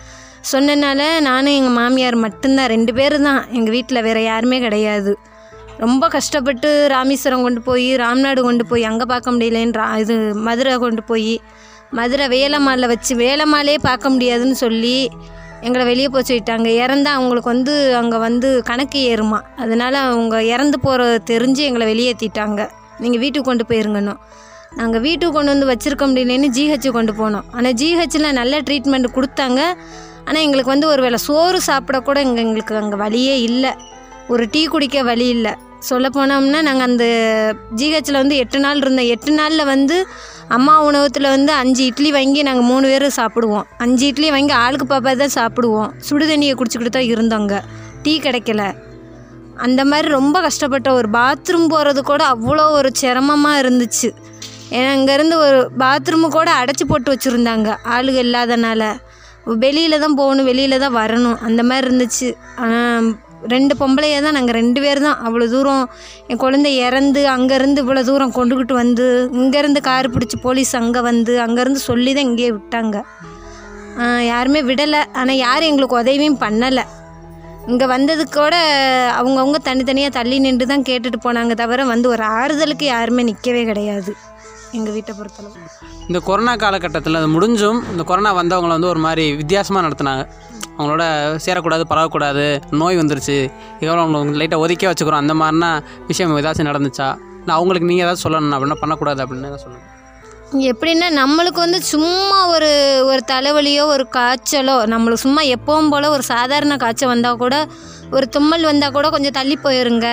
சொன்னனால 0.48 1.00
நானும் 1.26 1.56
எங்கள் 1.58 1.76
மாமியார் 1.78 2.16
மட்டும்தான் 2.24 2.70
ரெண்டு 2.72 2.92
பேர் 2.98 3.16
தான் 3.26 3.42
எங்கள் 3.56 3.74
வீட்டில் 3.74 4.04
வேறு 4.06 4.22
யாருமே 4.24 4.58
கிடையாது. 4.66 5.12
ரொம்ப 5.82 6.04
கஷ்டப்பட்டு 6.14 6.68
ராமேஸ்வரம் 6.92 7.44
கொண்டு 7.46 7.60
போய் 7.68 7.88
ராம்நாடு 8.02 8.40
கொண்டு 8.46 8.64
போய் 8.70 8.88
அங்கே 8.90 9.06
பார்க்க 9.12 9.34
முடியலன்னு 9.34 9.78
ரா 9.80 9.86
இது 10.02 10.16
மதுரை 10.46 10.74
கொண்டு 10.84 11.02
போய் 11.10 11.34
மதுரை 11.98 12.26
வேலம்மாளில் 12.34 12.90
வச்சு 12.92 13.12
வேலம்மாலே 13.22 13.76
பார்க்க 13.88 14.14
முடியாதுன்னு 14.14 14.56
சொல்லி 14.64 14.96
எங்களை 15.66 15.84
வெளியே 15.90 16.08
போக 16.08 16.22
சொல்லிட்டாங்க. 16.28 16.68
இறந்தா 16.82 17.10
அவங்களுக்கு 17.18 17.52
வந்து 17.54 17.72
அங்கே 18.00 18.18
வந்து 18.26 18.48
கணக்கு 18.68 19.00
ஏறுமா. 19.12 19.40
அதனால் 19.62 19.98
அவங்க 20.04 20.36
இறந்து 20.54 20.76
போகிற 20.84 21.08
தெரிஞ்சு 21.30 21.62
எங்களை 21.68 21.86
வெளியேற்றிட்டாங்க 21.92 22.60
நீங்கள் 23.02 23.22
வீட்டுக்கு 23.24 23.48
கொண்டு 23.50 23.64
போயிருங்கணும் 23.70 24.20
நாங்கள் 24.78 25.02
வீட்டுக்கு 25.06 25.34
கொண்டு 25.36 25.52
வந்து 25.52 25.70
வச்சுருக்க 25.72 26.04
முடியலன்னு 26.10 26.48
ஜிஹெச் 26.56 26.88
கொண்டு 26.98 27.12
போனோம். 27.20 27.46
ஆனால் 27.56 27.76
ஜிஹெச்சில் 27.82 28.36
நல்ல 28.40 28.60
ட்ரீட்மெண்ட் 28.68 29.08
கொடுத்தாங்க. 29.16 29.60
ஆனால் 30.30 30.44
எங்களுக்கு 30.46 30.72
வந்து 30.72 30.88
ஒரு 30.88 31.00
வேளை 31.02 31.18
சோறு 31.28 31.60
சாப்பிட 31.68 31.98
கூட 32.08 32.18
இங்கே 32.26 32.42
எங்களுக்கு 32.42 32.74
அங்கே 32.80 32.96
வழியே 32.96 33.36
இல்லை. 33.46 33.70
ஒரு 34.32 34.44
டீ 34.52 34.60
குடிக்க 34.72 35.02
வழி 35.08 35.26
இல்லை. 35.36 35.52
சொல்ல 35.88 36.06
போனோம்னா 36.16 36.58
நாங்கள் 36.66 36.86
அந்த 36.88 37.04
ஜிஹெச்சில் 37.78 38.18
வந்து 38.20 38.36
எட்டு 38.42 38.58
நாள் 38.64 38.82
இருந்தோம். 38.82 39.08
எட்டு 39.14 39.32
நாளில் 39.32 39.64
வந்து 39.64 39.96
அம்மா 40.56 40.74
உணவகத்தில் 40.88 41.28
வந்து 41.36 41.52
அஞ்சு 41.52 41.82
இட்லி 41.90 42.10
வாங்கி 42.18 42.40
நாங்கள் 42.48 42.68
மூணு 42.70 42.86
பேர் 42.92 43.06
சாப்பிடுவோம். 43.18 43.66
அஞ்சு 43.78 44.06
இட்லி 44.06 44.30
வாங்கி 44.30 44.54
ஆளுக்கு 44.62 44.86
பாப்பா 44.94 45.16
தான் 45.24 45.34
சாப்பிடுவோம். 45.38 45.90
சுடு 46.08 46.26
தண்ணியை 46.32 46.54
குடிச்சிக்கிட்டு 46.54 46.94
தான் 46.98 47.10
இருந்தோங்க 47.14 47.56
டீ 48.04 48.14
கிடைக்கல. 48.20 48.62
அந்த 49.66 49.80
மாதிரி 49.84 50.08
ரொம்ப 50.18 50.36
கஷ்டப்பட்ட 50.48 50.88
ஒரு 50.92 51.10
பாத்ரூம் 51.18 51.68
போகிறது 51.74 52.02
கூட 52.12 52.22
அவ்வளோ 52.34 52.66
ஒரு 52.78 52.90
சிரமமாக 53.02 53.60
இருந்துச்சு. 53.64 54.10
ஏன்னா 54.76 54.88
அங்கேருந்து 54.96 55.36
ஒரு 55.46 55.60
பாத்ரூமு 55.84 56.28
கூட 56.38 56.50
அடைச்சி 56.62 56.84
போட்டு 56.88 57.10
வச்சுருந்தாங்க. 57.14 57.70
ஆளுக 57.96 58.18
இல்லாதனால. 58.26 58.82
வெளியில் 59.64 60.02
தான் 60.04 60.18
போகணும் 60.20 60.48
வெளியில் 60.50 60.82
தான் 60.84 60.96
வரணும். 61.00 61.38
அந்த 61.48 61.60
மாதிரி 61.68 61.86
இருந்துச்சு. 61.86 62.28
ஆனால் 62.64 63.08
ரெண்டு 63.52 63.74
பொம்பளைய 63.80 64.16
தான் 64.24 64.36
நாங்கள் 64.36 64.56
ரெண்டு 64.60 64.78
பேர் 64.84 65.00
தான். 65.06 65.20
அவ்வளோ 65.26 65.46
தூரம் 65.52 65.84
என் 66.30 66.40
குழந்தை 66.44 66.72
இறந்து 66.86 67.20
அங்கேருந்து 67.34 67.82
இவ்வளோ 67.84 68.02
தூரம் 68.08 68.36
கொண்டுக்கிட்டு 68.38 68.74
வந்து 68.82 69.06
இங்கேருந்து 69.40 69.80
கார் 69.88 70.12
பிடிச்சி 70.14 70.38
போலீஸ் 70.46 70.72
அங்கே 70.80 71.02
வந்து 71.10 71.34
அங்கேருந்து 71.46 71.82
சொல்லி 71.90 72.12
தான் 72.16 72.28
இங்கேயே 72.30 72.50
விட்டாங்க. 72.56 72.96
யாருமே 74.32 74.60
விடலை. 74.70 75.02
ஆனால் 75.20 75.42
யாரும் 75.46 75.70
எங்களுக்கு 75.72 76.00
உதவியும் 76.02 76.42
பண்ணலை. 76.44 76.84
இங்கே 77.70 77.86
வந்ததுக்கூட 77.94 78.36
கூட 78.36 78.56
அவங்கவுங்க 79.18 79.58
தனித்தனியாக 79.66 80.16
தள்ளி 80.18 80.36
நின்று 80.44 80.66
தான் 80.70 80.86
கேட்டுட்டு 80.88 81.18
போனாங்க 81.24 81.54
தவிர 81.62 81.84
வந்து 81.90 82.06
ஒரு 82.14 82.24
ஆறுதலுக்கு 82.38 82.86
யாருமே 82.94 83.22
நிற்கவே 83.30 83.62
கிடையாது. 83.70 84.12
எங்கள் 84.78 84.94
வீட்டை 84.96 85.14
பொறுத்தளவு. 85.18 85.56
இந்த 86.08 86.18
கொரோனா 86.28 86.56
காலகட்டத்தில் 86.56 87.18
அது 87.20 87.28
முடிஞ்சும் 87.36 87.78
இந்த 87.92 88.02
கொரோனா 88.02 88.30
வந்தவங்கள 88.40 88.74
வந்து 88.76 88.92
ஒரு 88.92 89.00
மாதிரி 89.06 89.24
வித்தியாசமாக 89.40 89.84
நடத்துனாங்க. 89.86 90.24
அவங்களோட 90.78 91.04
சேரக்கூடாது 91.46 91.84
பரவக்கூடாது 91.92 92.44
நோய் 92.70 93.00
வந்துருச்சு. 93.00 93.38
இதெல்லாம் 93.80 94.14
அவங்களை 94.14 94.38
லைட்டாக 94.42 94.64
ஒதுக்கி 94.64 94.86
வச்சுக்கிறோம். 94.86 95.22
அந்த 95.24 95.34
மாதிரினா 95.34 95.70
விஷயம் 96.06 96.36
ஏதாச்சும் 96.36 96.70
நடந்துச்சா? 96.70 97.08
இல்லை 97.40 97.54
அவங்களுக்கு 97.54 97.88
நீங்கள் 97.90 98.06
ஏதாச்சும் 98.06 98.26
சொல்லணும் 98.26 98.56
அப்படின்னா 98.56 98.80
பண்ணக்கூடாது 98.80 99.22
அப்படின்னு 99.24 99.62
சொல்லணும் 99.64 99.88
எப்படின்னா 100.68 101.08
நம்மளுக்கு 101.18 101.60
வந்து 101.64 101.78
சும்மா 101.82 102.38
ஒரு 102.48 102.70
ஒரு 103.10 103.20
தலைவலியோ 103.32 103.82
ஒரு 103.94 104.04
காய்ச்சலோ 104.16 104.74
நம்மளுக்கு 104.92 105.24
சும்மா 105.26 105.42
எப்பவும் 105.56 105.90
போல் 105.90 106.12
ஒரு 106.16 106.22
சாதாரண 106.22 106.76
காய்ச்சல் 106.76 107.08
வந்தால் 107.08 107.36
கூட 107.36 107.56
ஒரு 108.10 108.28
தும்மல் 108.28 108.68
வந்தால் 108.70 108.94
கூட 108.96 109.10
கொஞ்சம் 109.10 109.36
தள்ளி 109.38 109.58
போயிருங்க. 109.64 110.08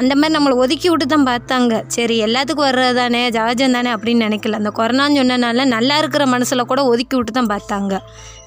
அந்த 0.00 0.12
மாதிரி 0.18 0.34
நம்மளை 0.36 0.54
ஒதுக்கி 0.62 0.88
விட்டு 0.90 1.06
தான் 1.12 1.26
பார்த்தாங்க. 1.30 1.74
சரி 1.94 2.16
எல்லாத்துக்கும் 2.26 2.66
வர்றது 2.68 2.94
தானே 3.00 3.20
ஜாஜம் 3.36 3.74
தானே 3.76 3.90
அப்படின்னு 3.96 4.26
நினைக்கல. 4.28 4.58
அந்த 4.60 4.70
கொரோனான்னு 4.78 5.18
சொன்னனால 5.20 5.66
நல்லா 5.76 5.96
இருக்கிற 6.02 6.24
மனசில் 6.34 6.68
கூட 6.70 6.82
ஒதுக்கி 6.92 7.16
விட்டு 7.18 7.34
தான் 7.38 7.50
பார்த்தாங்க. 7.54 7.94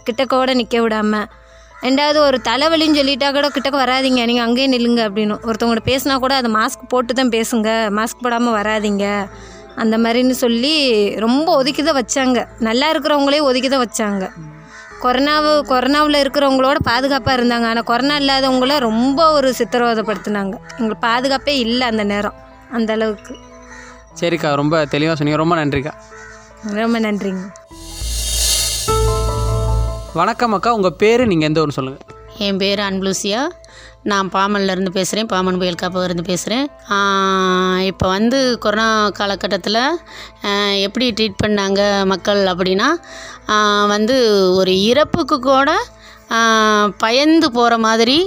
கிட்டக்க 0.08 0.32
கூட 0.34 0.54
நிற்க 0.62 0.82
விடாமல் 0.86 1.28
ரெண்டாவது 1.86 2.20
ஒரு 2.28 2.38
தலைவலின்னு 2.48 3.00
சொல்லிட்டா 3.00 3.28
கூட 3.38 3.48
கிட்டக்க 3.56 3.78
வராதீங்க 3.84 4.22
நீங்கள் 4.30 4.46
அங்கேயே 4.48 4.68
நில்லுங்க 4.74 5.02
அப்படின்னு. 5.08 5.36
ஒருத்தவங்கள்ட்ட 5.48 5.90
பேசினா 5.92 6.16
கூட 6.24 6.36
அதை 6.42 6.50
மாஸ்க் 6.60 6.90
போட்டு 6.94 7.14
தான் 7.20 7.34
பேசுங்க 7.38 7.70
மாஸ்க் 8.00 8.24
போடாமல் 8.26 8.58
வராதீங்க. 8.60 9.06
அந்த 9.84 9.96
மாதிரின்னு 10.04 10.36
சொல்லி 10.44 10.76
ரொம்ப 11.26 11.48
ஒதுக்கி 11.62 11.82
தான் 11.90 12.00
வச்சாங்க. 12.02 12.40
நல்லா 12.68 12.88
இருக்கிறவங்களே 12.94 13.42
ஒதுக்கி 13.50 13.70
தான் 13.74 13.86
வச்சாங்க. 13.86 14.26
கொரோனாவு 15.04 15.52
கொரோனாவில் 15.70 16.22
இருக்கிறவங்களோட 16.24 16.76
பாதுகாப்பாக 16.84 17.42
இருந்தாங்க. 17.42 17.66
ஆனால் 17.72 17.84
கொரோனா 17.84 18.18
இல்லாதவங்கள 18.18 18.80
ரொம்ப 18.80 19.32
ஒரு 19.32 19.54
சித்திரவதைப்படுத்தினாங்க. 19.58 20.56
எங்களுக்கு 20.78 21.08
பாதுகாப்பே 21.08 21.56
இல்லை 21.66 21.88
அந்த 21.88 22.04
நேரம். 22.04 22.34
அந்த 22.72 22.94
அளவுக்கு. 22.94 23.36
சரிக்கா 24.20 24.56
ரொம்ப 24.56 24.86
தெளிவாக 24.86 25.18
சொன்னீங்க. 25.18 25.44
ரொம்ப 25.44 25.56
நன்றிக்கா. 25.56 25.94
ரொம்ப 26.74 27.00
நன்றிங்க. 27.00 27.44
வணக்கம் 30.14 30.54
அக்கா. 30.54 30.74
உங்கள் 30.74 30.98
பேர் 30.98 31.28
நீங்கள் 31.28 31.48
எந்த 31.48 31.62
ஊர்னு 31.62 31.78
சொல்லுங்கள் 31.80 32.06
என் 32.38 32.58
பேர் 32.58 32.80
அன்புலுசியா. 32.80 33.42
நான் 34.04 34.28
பாமன்லேருந்து 34.34 34.92
பேசுகிறேன் 34.92 35.28
பாமன் 35.28 35.58
புயல் 35.58 35.80
காப்பகருந்து 35.82 36.24
பேசுகிறேன் 36.24 36.66
இப்போ 37.86 38.06
வந்து 38.08 38.40
கொரோனா 38.60 38.88
காலகட்டத்தில் 39.10 39.82
எப்படி 40.82 41.08
ட்ரீட் 41.12 41.42
பண்ணாங்க 41.44 41.82
மக்கள் 42.06 42.42
அப்படின்னா 42.46 42.90
வந்து 43.88 44.18
ஒரு 44.56 44.74
இறப்புக்கு 44.82 45.40
கூட 45.40 45.72
பயந்து 46.98 47.50
போகிற 47.52 47.74
மாதிரி 47.78 48.20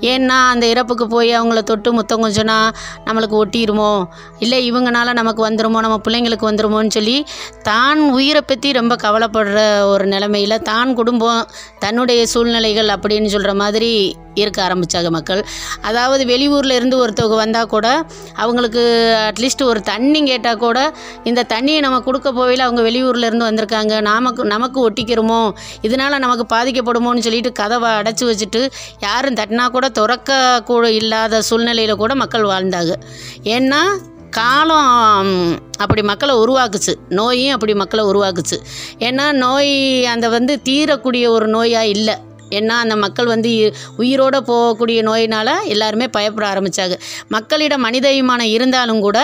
ஏன்னா 0.00 0.38
அந்த 0.48 0.66
இறப்புக்கு 0.66 1.06
போய் 1.06 1.38
அவங்கள 1.38 1.62
தொட்டு 1.62 1.92
முத்தம் 1.92 2.24
கொஞ்சம்னா 2.24 2.58
நம்மளுக்கு 3.04 3.36
ஒட்டிடுமோ 3.44 4.04
இல்லை 4.38 4.72
இவங்கனால 4.72 5.12
நமக்கு 5.12 5.48
வந்துருமோ? 5.48 5.80
நம்ம 5.80 6.00
பிள்ளைங்களுக்கு 6.08 6.48
வந்துருமோன்னு 6.50 6.88
சொல்லி 6.88 7.26
தான் 7.62 7.98
உயிரை 7.98 8.40
பற்றி 8.40 8.72
ரொம்ப 8.72 8.96
கவலைப்படுற 9.02 9.84
ஒரு 9.84 10.06
நிலைமையில் 10.06 10.62
தான் 10.62 10.94
குடும்பம் 10.94 11.48
தன்னுடைய 11.78 12.26
சூழ்நிலைகள் 12.26 12.88
அப்படின்னு 12.88 13.26
சொல்கிற 13.26 13.54
மாதிரி 13.54 14.16
இருக்க 14.34 14.68
ஆரம்பித்தாங்க 14.68 15.10
மக்கள். 15.10 15.44
அதாவது 15.80 16.24
வெளியூரில் 16.24 16.70
இருந்து 16.70 17.06
ஒருத்தவங்க 17.06 17.34
வந்தால் 17.34 17.66
கூட 17.66 18.04
அவங்களுக்கு 18.34 18.82
அட்லீஸ்ட் 19.28 19.62
ஒரு 19.62 19.80
தண்ணி 19.82 20.24
கேட்டால் 20.24 20.56
கூட 20.56 20.92
இந்த 21.24 21.46
தண்ணியை 21.48 21.80
நம்ம 21.80 22.00
கொடுக்க 22.00 22.32
போவையில் 22.32 22.58
அவங்க 22.58 22.82
வெளியூரில் 22.82 23.24
இருந்து 23.24 23.48
வந்திருக்காங்க. 23.50 24.00
நமக்கு 24.00 24.44
நமக்கு 24.44 24.88
ஒட்டிக்கிறோமோ? 24.88 25.52
இதனால் 25.82 26.18
நமக்கு 26.18 26.56
பாதிக்கப்படுமோன்னு 26.56 27.18
சொல்லிட்டு 27.18 27.52
கதவை 27.52 27.90
அடைச்சி 27.90 28.24
வச்சுட்டு 28.24 28.70
யாரும் 29.00 29.34
தட்டினா 29.34 29.68
கூட 29.68 29.85
திறக்க 29.90 30.62
கூட 30.64 30.90
இல்லாத 30.90 31.42
சூழ்நிலையில் 31.42 31.94
கூட 31.94 32.14
மக்கள் 32.14 32.42
வாழ்ந்தாங்க. 32.42 32.94
ஏன்னா 33.42 33.98
காலம் 34.30 35.58
அப்படி 35.78 36.02
மக்களை 36.02 36.34
உருவாக்குச்சு. 36.34 36.94
நோயும் 37.08 37.52
அப்படி 37.52 37.74
மக்களை 37.74 38.04
உருவாக்குச்சு. 38.04 38.56
ஏன்னா 38.98 39.32
நோய் 39.32 40.04
அந்த 40.04 40.28
வந்து 40.28 40.60
தீரக்கூடிய 40.64 41.28
ஒரு 41.28 41.46
நோயாக 41.48 41.80
இல்லை. 41.80 42.25
ஏன்னா 42.58 42.76
அந்த 42.84 42.96
மக்கள் 43.06 43.32
வந்து 43.34 43.52
உயிரோடு 43.96 44.24
உயிரோட 44.26 44.38
போகக்கூடிய 44.48 45.00
நோயினால் 45.02 45.50
எல்லாருமே 45.72 46.06
பயப்பட 46.06 46.44
ஆரம்பித்தாங்க 46.52 46.94
மக்களிடம் 47.28 47.84
மனித 47.86 48.06
அபிமானம் 48.12 48.52
இருந்தாலும் 48.56 49.00
கூட 49.00 49.18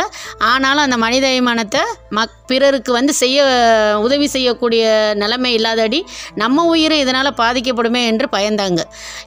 ஆனாலும் 0.51 0.85
அந்த 0.85 0.97
மனித 0.97 1.25
அபிமானத்தை 1.33 1.83
மக் 2.17 2.37
பிறருக்கு 2.51 2.93
வந்து 2.93 3.13
செய்ய 3.13 3.45
உதவி 4.07 4.27
செய்யக்கூடிய 4.27 4.83
நிலைமை 5.15 5.51
இல்லாதடி 5.59 6.01
நம்ம 6.35 6.65
உயிர் 6.73 6.95
இதனால் 7.03 7.31
பாதிக்கப்படுமே 7.41 8.03
என்று 8.11 8.27
பயந்தாங்க. 8.37 8.81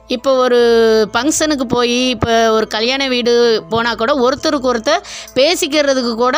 இப்போ 0.06 0.30
ஒரு 0.44 0.60
ஃபங்க்ஷனுக்கு 1.12 1.66
போய் 1.74 1.98
இப்போ 2.10 2.34
ஒரு 2.50 2.66
கல்யாண 2.66 3.02
வீடு 3.14 3.32
போனால் 3.72 3.98
கூட 4.02 4.12
ஒருத்தருக்கு 4.24 4.70
ஒருத்தர் 4.72 5.02
பேசிக்கிறதுக்கு 5.38 6.12
கூட 6.14 6.36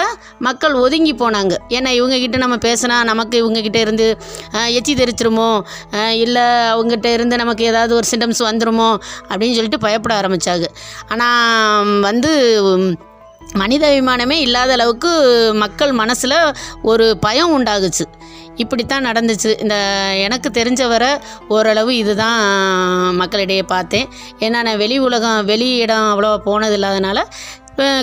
மக்கள் 0.49 0.75
ஒதுங்கி 0.85 1.15
போனாங்க. 1.25 1.55
ஏன்னா 1.77 1.93
இவங்கக்கிட்ட 2.01 2.39
நம்ம 2.45 2.57
பேசினா 2.69 2.99
நமக்கு 3.13 3.37
இவங்கக்கிட்ட 3.43 3.81
இருந்து 3.87 4.09
எச்சி 4.79 4.95
தெரிச்சிருமோ 4.95 5.51
இல்லை 6.25 6.47
அவங்ககிட்ட 6.73 7.11
இருந்து 7.19 7.37
நம்ம 7.37 7.48
நமக்கு 7.49 7.69
ஏதாவது 7.73 7.93
ஒரு 7.95 8.07
சிம்டம்ஸ் 8.13 8.49
வந்துருமோ 8.51 8.89
அப்படின்னு 9.33 9.59
சொல்லிட்டு 9.59 9.85
பயப்பட 9.85 10.15
ஆரம்பித்தாங்க 10.23 10.67
ஆனால் 11.15 12.01
வந்து 12.09 12.33
மனித 13.61 13.85
அபிமானமே 13.89 14.37
இல்லாத 14.47 14.71
அளவுக்கு 14.77 15.11
மக்கள் 15.63 15.93
மனசில் 16.01 16.35
ஒரு 16.91 17.05
பயம் 17.25 17.53
உண்டாகுச்சு. 17.55 18.05
இப்படித்தான் 18.63 19.07
நடந்துச்சு. 19.09 19.51
இந்த 19.63 19.77
எனக்கு 20.27 20.49
தெரிஞ்சவரை 20.59 21.11
ஓரளவு 21.57 21.93
இதுதான் 22.03 22.41
மக்களிடையே 23.21 23.65
பார்த்தேன். 23.75 24.09
ஏன்னா 24.45 24.61
நான் 24.69 24.83
வெளி 24.83 24.99
உலகம் 25.07 25.41
வெளி 25.53 25.71
இடம் 25.85 26.09
அவ்வளோவா 26.11 26.41
போனது 26.49 26.77
இல்லாதனால 26.79 27.21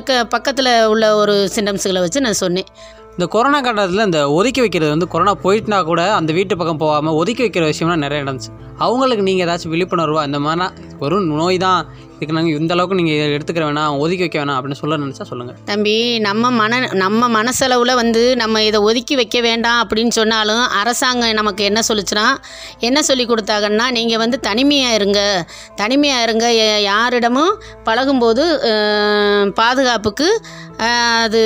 க 0.08 0.20
பக்கத்தில் 0.34 0.74
உள்ள 0.92 1.06
ஒரு 1.22 1.34
சிம்டம்ஸுகளை 1.56 2.02
வச்சு 2.04 2.26
நான் 2.26 2.42
சொன்னேன். 2.44 2.70
இந்த 3.18 3.26
கொரோனா 3.34 3.60
காலத்தில் 3.66 4.06
இந்த 4.06 4.22
ஒதுக்கி 4.38 4.62
வைக்கிறது 4.64 4.94
வந்து 4.94 5.08
கொரோனா 5.12 5.34
போயிட்டுனா 5.44 5.78
கூட 5.90 6.02
அந்த 6.16 6.32
வீட்டு 6.38 6.54
பக்கம் 6.60 6.82
போகாமல் 6.82 7.18
ஒதுக்கி 7.20 7.44
வைக்கிற 7.44 7.66
விஷயம்லாம் 7.70 8.04
நிறைய 8.06 8.24
நடந்துச்சு. 8.24 8.50
அவங்களுக்கு 8.86 9.24
நீங்கள் 9.28 9.46
ஏதாச்சும் 9.46 9.72
விழிப்புணர்வா 9.74 10.22
இந்த 10.30 10.40
மாதிரினா 10.46 10.68
ஒரு 11.04 11.18
நோய் 11.22 11.58
தான் 11.58 11.82
இதுக்கு 12.16 12.36
நாங்கள் 12.38 12.58
இந்த 12.62 12.74
அளவுக்கு 12.76 12.98
நீங்கள் 13.00 13.32
எடுத்துக்கிற 13.36 13.64
வேணாம் 13.68 14.00
ஒதுக்கி 14.04 14.24
வைக்க 14.26 14.38
வேணாம் 14.42 14.58
அப்படின்னு 14.58 14.80
சொல்ல 14.82 14.98
நினச்சா 15.04 15.28
சொல்லுங்கள் 15.30 15.58
தம்பி 15.72 15.96
நம்ம 16.28 16.52
மன 16.60 16.80
நம்ம 17.04 17.30
மனசளவில் 17.38 17.94
வந்து 18.02 18.24
நம்ம 18.42 18.64
இதை 18.64 18.82
ஒதுக்கி 18.90 19.16
வைக்க 19.22 19.40
வேண்டாம் 19.48 19.80
அப்படின்னு 19.84 20.14
சொன்னாலும் 20.20 20.64
அரசாங்கம் 20.82 21.40
நமக்கு 21.42 21.64
என்ன 21.70 21.84
சொல்லுச்சுன்னா 21.90 22.28
என்ன 22.90 23.02
சொல்லி 23.10 23.26
கொடுத்தாங்கன்னா 23.32 23.88
நீங்கள் 24.00 24.24
வந்து 24.26 24.40
தனிமையாக 24.50 24.98
இருங்க. 25.00 25.20
தனிமையாக 25.76 26.26
இருங்க. 26.28 26.46
யாரிடமும் 26.92 27.54
பழகும்போது 27.90 28.46
பாதுகாப்புக்கு 29.62 30.30
அது 31.24 31.42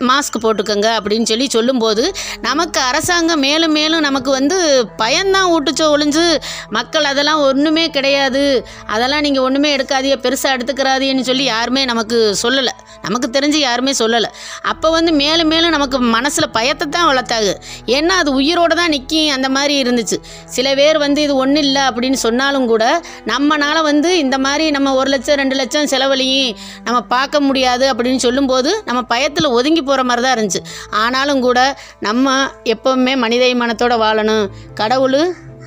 மாஸ்க் 0.00 0.36
போட்டுக்கோங்க 0.42 0.88
அப்படின்னு 0.98 1.22
சொல்லி 1.22 1.46
சொல்லும்போது 1.46 2.14
நமக்கு 2.40 2.80
அரசாங்கம் 2.80 3.40
மேலும் 3.40 3.72
மேலும் 3.72 4.00
நமக்கு 4.00 4.30
வந்து 4.30 4.88
பயன்தான் 4.96 5.50
ஊட்டுச்சோ 5.50 5.86
ஒழிஞ்சு 5.96 6.38
மக்கள் 6.70 7.04
அதெல்லாம் 7.04 7.40
ஒன்றுமே 7.40 7.90
கிடையாது. 7.90 8.66
அதெல்லாம் 8.86 9.20
நீங்கள் 9.20 9.42
ஒன்றுமே 9.42 9.76
எடுக்காதீங்க 9.76 10.16
பெருசாக 10.16 10.56
எடுத்துக்கிறாதீன்னு 10.56 11.20
சொல்லி 11.20 11.44
யாருமே 11.44 11.84
நமக்கு 11.84 12.36
சொல்லலை. 12.42 12.72
நமக்கு 13.02 13.40
தெரிஞ்சு 13.40 13.56
யாருமே 13.56 13.92
சொல்லலை. 13.98 14.26
அப்போ 14.62 14.90
வந்து 14.90 15.12
மேலும் 15.12 15.48
மேலும் 15.48 15.70
நமக்கு 15.70 15.98
மனசில் 15.98 16.50
பயத்தை 16.50 16.88
தான் 16.88 17.08
வளர்த்தாங்க. 17.10 17.54
ஏன்னா 17.86 18.08
அது 18.08 18.32
உயிரோடு 18.32 18.74
தான் 18.74 18.88
நிற்கும் 18.88 19.30
அந்த 19.30 19.48
மாதிரி 19.48 19.82
இருந்துச்சு. 19.82 20.16
சில 20.44 20.74
பேர் 20.74 20.98
வந்து 20.98 21.22
இது 21.22 21.36
ஒன்றும் 21.36 21.62
இல்லை 21.62 21.82
அப்படின்னு 21.82 22.12
சொன்னாலும் 22.12 22.66
கூட 22.66 23.02
நம்மனால் 23.26 23.82
வந்து 23.82 24.18
இந்த 24.18 24.38
மாதிரி 24.38 24.70
நம்ம 24.70 24.94
ஒரு 24.94 25.10
லட்சம் 25.10 25.36
ரெண்டு 25.36 25.54
லட்சம் 25.54 25.86
செலவழியும் 25.86 26.56
நம்ம 26.84 27.00
பார்க்க 27.00 27.40
முடியாது 27.40 27.94
அப்படின்னு 27.94 28.16
சொல்லும்போது 28.16 28.82
நம்ம 28.84 29.02
பயத்தில் 29.02 29.46
ஒதுங்கி 29.46 29.83
போகிற 29.88 30.04
மாதிரி 30.10 30.24
தான் 30.26 30.36
இருந்துச்சு. 30.36 30.62
ஆனாலும் 31.04 31.42
கூட 31.46 31.58
நம்ம 32.08 32.36
எப்பவுமே 32.74 33.14
மனிதாபிமானத்தோட 33.24 33.96
வாழணும். 34.04 34.46
கடவுள் 34.82 35.18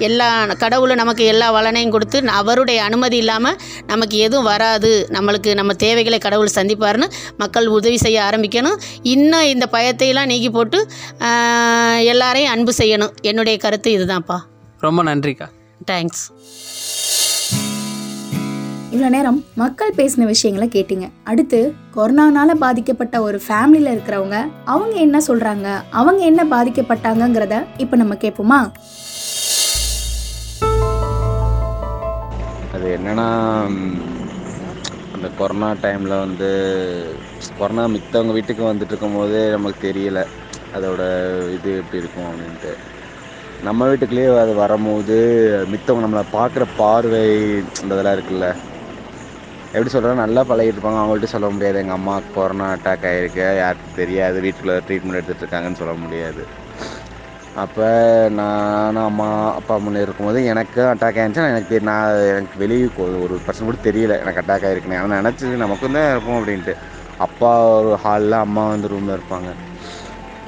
எல்லா 0.07 0.27
கடவுள் 0.62 0.91
நமக்கு 1.00 1.24
எல்லா 1.31 1.45
வளனையும் 1.55 1.93
கொடுத்து 1.93 2.17
அவருடைய 2.39 2.79
அனுமதி 2.88 3.17
இல்லாமல் 3.21 3.55
நமக்கு 3.91 4.15
எதுவும் 4.25 4.47
வராது. 4.50 4.91
நம்மளுக்கு 5.15 5.51
நம்ம 5.59 5.74
தேவைகளை 5.86 6.19
கடவுள் 6.25 6.55
சந்திப்பார்னு 6.57 7.07
மக்கள் 7.41 7.67
உதவி 7.77 7.97
செய்ய 8.03 8.17
ஆரம்பிக்கணும். 8.27 8.77
இன்னும் 9.15 9.50
இந்த 9.53 9.67
பயத்தையெல்லாம் 9.75 10.31
நீக்கி 10.33 10.51
போட்டு 10.57 10.81
எல்லாரையும் 12.13 12.53
அன்பு 12.55 12.74
செய்யணும். 12.81 13.15
என்னுடைய 13.31 13.57
கருத்து 13.65 13.91
இதுதான்ப்பா. 13.97 14.39
ரொம்ப 14.86 15.03
நன்றிக்கா. 15.09 15.47
தேங்க்ஸ் 15.91 16.24
இவ்வளோ 18.97 19.09
நேரம் 19.15 19.39
மக்கள் 19.61 19.91
பேசின 19.97 20.25
விஷயங்களை 20.25 20.67
கேட்டீங்க. 20.75 21.05
அடுத்து 21.31 21.59
கொரோனானால 21.95 22.51
பாதிக்கப்பட்ட 22.63 23.15
ஒரு 23.25 23.37
ஃபேமிலியில் 23.43 23.91
இருக்கிறவங்க 23.95 24.37
அவங்க 24.73 24.95
என்ன 25.05 25.17
சொல்றாங்க? 25.27 25.67
அவங்க 25.99 26.21
என்ன 26.29 26.41
பாதிக்கப்பட்டாங்கங்கிறத 26.53 27.57
இப்போ 27.83 27.95
நம்ம 28.01 28.17
கேட்போமா? 28.23 28.59
அது 32.77 32.87
என்னன்னா 32.97 33.27
அந்த 35.15 35.29
கொரோனா 35.41 35.71
டைமில் 35.85 36.21
வந்து 36.25 36.49
கொரோனா 37.61 37.85
மித்தவங்க 37.95 38.33
வீட்டுக்கு 38.39 38.65
வந்துட்டு 38.71 38.93
இருக்கும்போது 38.93 39.39
நமக்கு 39.55 39.79
தெரியல 39.87 40.23
அதோட 40.77 41.01
இது 41.57 41.71
எப்படி 41.81 42.01
இருக்கும் 42.03 42.29
அப்படின்ட்டு. 42.31 42.73
நம்ம 43.67 43.85
வீட்டுக்குள்ளேயே 43.89 44.31
அது 44.41 44.51
வரும்போது 44.63 45.15
மித்தவங்க 45.71 46.03
நம்மளை 46.05 46.25
பார்க்குற 46.35 46.63
பார்வை 46.81 47.21
இந்த 47.83 47.91
இதெல்லாம் 47.95 48.17
இருக்குல்ல 48.17 48.47
எப்படி 49.74 49.91
சொல்கிறேன் 49.93 50.21
நல்லா 50.24 50.41
பழகிட்டு 50.50 50.77
இருப்பாங்க 50.77 51.00
அவங்கள்ட்ட 51.01 51.29
சொல்ல 51.33 51.47
முடியாது. 51.55 51.79
எங்கள் 51.83 51.97
அம்மாவுக்கு 52.00 52.29
கொரோனா 52.38 52.67
அட்டாக் 52.75 53.07
ஆகிருக்கு 53.09 53.45
யாருக்கும் 53.62 53.97
தெரியாது. 54.01 54.38
வீட்டுக்குள்ளே 54.45 54.77
ட்ரீட்மெண்ட் 54.88 55.19
எடுத்துகிட்டு 55.19 55.45
இருக்காங்கன்னு 55.45 55.81
சொல்ல 55.81 55.95
முடியாது. 56.03 56.43
அப்போ 57.63 57.86
நான் 58.39 59.00
அம்மா 59.09 59.27
அப்பா 59.59 59.75
முன்னே 59.83 60.01
இருக்கும்போது 60.05 60.39
எனக்கு 60.51 60.81
அட்டாக் 60.91 61.17
ஆயிருந்துச்சு 61.19 61.51
எனக்கு 61.53 61.77
நான் 61.89 62.09
எனக்கு 62.31 62.57
வெளியே 62.63 62.88
ஒரு 63.25 63.36
பர்சன் 63.45 63.69
கூட 63.69 63.79
தெரியல. 63.88 64.15
எனக்கு 64.24 64.41
அட்டாக் 64.43 64.65
ஆகிருக்குன்னு 64.69 65.01
ஆனால் 65.03 65.19
நினச்சி 65.21 65.63
நமக்கும் 65.65 65.97
தான் 65.97 66.12
இருக்கும் 66.13 66.38
அப்படின்ட்டு. 66.39 66.75
அப்பா 67.25 67.51
ஒரு 67.77 67.91
ஹாலில் 68.03 68.43
அம்மா 68.45 68.63
வந்து 68.74 68.91
ரூமில் 68.93 69.15
இருப்பாங்க. 69.17 69.50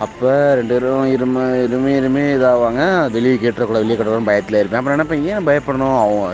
அப்போ 0.06 0.30
ரெண்டு 0.58 0.74
பேரும் 0.74 1.08
இரும 1.16 1.40
இருமே 1.66 1.94
இருமே 2.02 2.24
இதாவாங்க. 2.36 2.82
வெளியே 3.16 3.38
கேட்டுறக்கூடாது 3.44 3.84
வெளியே 3.84 3.98
கேட்டுறக்கூடாது 3.98 4.30
பயத்தில் 4.32 4.60
இருப்பேன். 4.60 4.80
அப்புறம் 4.80 4.96
நினைப்பேன் 4.96 5.26
ஏன் 5.32 5.48
பயப்படணும். 5.50 5.98
அவங்க 6.04 6.28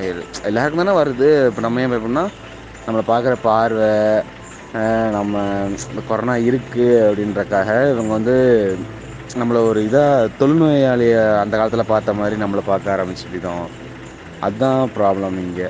எல்லாருக்கும் 0.49 0.83
தானே 0.83 0.95
வருது. 1.01 1.29
இப்போ 1.49 1.61
நம்ம 1.65 1.81
ஏன் 1.85 1.93
பயப்படணும்? 1.93 2.31
நம்மளை 2.85 3.03
பார்க்குற 3.07 3.35
பார்வை 3.43 3.91
நம்ம 5.15 5.35
இந்த 5.85 6.01
கொரோனா 6.09 6.35
இருக்குது 6.49 6.99
அப்படின்றக்காக 7.05 7.69
இவங்க 7.93 8.11
வந்து 8.13 8.35
நம்மளை 9.35 9.59
ஒரு 9.69 9.79
இதாக 9.87 10.27
தொழுநோயாளியை 10.39 11.21
அந்த 11.41 11.53
காலத்தில் 11.57 11.91
பார்த்த 11.93 12.19
மாதிரி 12.19 12.35
நம்மளை 12.43 12.63
பார்க்க 12.65 12.95
ஆரம்பிச்சுட்டோம் 12.95 13.65
அதுதான் 14.41 14.91
ப்ராப்ளம் 14.97 15.37
இங்கே. 15.45 15.67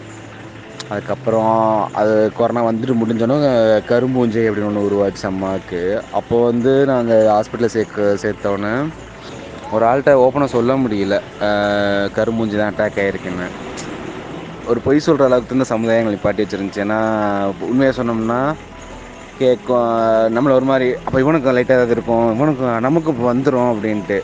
அதுக்கப்புறம் 0.90 1.54
அது 2.00 2.16
கொரோனா 2.40 2.62
வந்துட்டு 2.68 3.00
முடிஞ்சோன்னே 3.02 3.38
கரும்பூஞ்சை 3.92 4.44
அப்படின்னு 4.48 4.70
ஒன்று 4.72 4.88
உருவாச்சு 4.88 5.26
அம்மாவுக்கு. 5.32 5.82
அப்போ 6.20 6.38
வந்து 6.50 6.74
நாங்கள் 6.92 7.30
ஹாஸ்பிட்டலில் 7.34 7.76
சேர்க்க 7.76 7.94
சேர்த்தோன்னே 8.24 8.74
ஒரு 9.76 9.84
ஆள்கிட்ட 9.90 10.12
ஓப்பனாக 10.26 10.56
சொல்ல 10.58 10.74
முடியல. 10.84 11.16
கரும்பூஞ்சி 12.18 12.58
தான் 12.60 12.72
அட்டாக் 12.72 13.00
ஆகிருக்குன்னு 13.04 13.48
ஒரு 14.72 14.80
பொய் 14.86 15.06
சொல்கிற 15.06 15.26
அளவுக்கு 15.28 15.56
இந்த 15.58 15.68
சமுதாயம் 15.72 16.02
எங்களை 16.02 16.20
பாட்டி 16.22 16.44
ஏன்னா 16.86 17.00
உண்மையாக 17.70 17.96
சொன்னோம்னா 17.98 18.40
கேட்கும் 19.42 19.88
நம்மளை 20.36 20.54
ஒரு 20.60 20.68
மாதிரி 20.72 20.88
அப்போ 21.06 21.18
இவனுக்கு 21.24 21.56
லைட்டாக 21.56 21.78
ஏதாவது 21.78 21.96
இருக்கும் 21.98 22.28
இவனுக்கு 22.36 22.66
நமக்கு 22.88 23.12
வந்துடும் 23.32 23.72
அப்படின்ட்டு. 23.72 24.20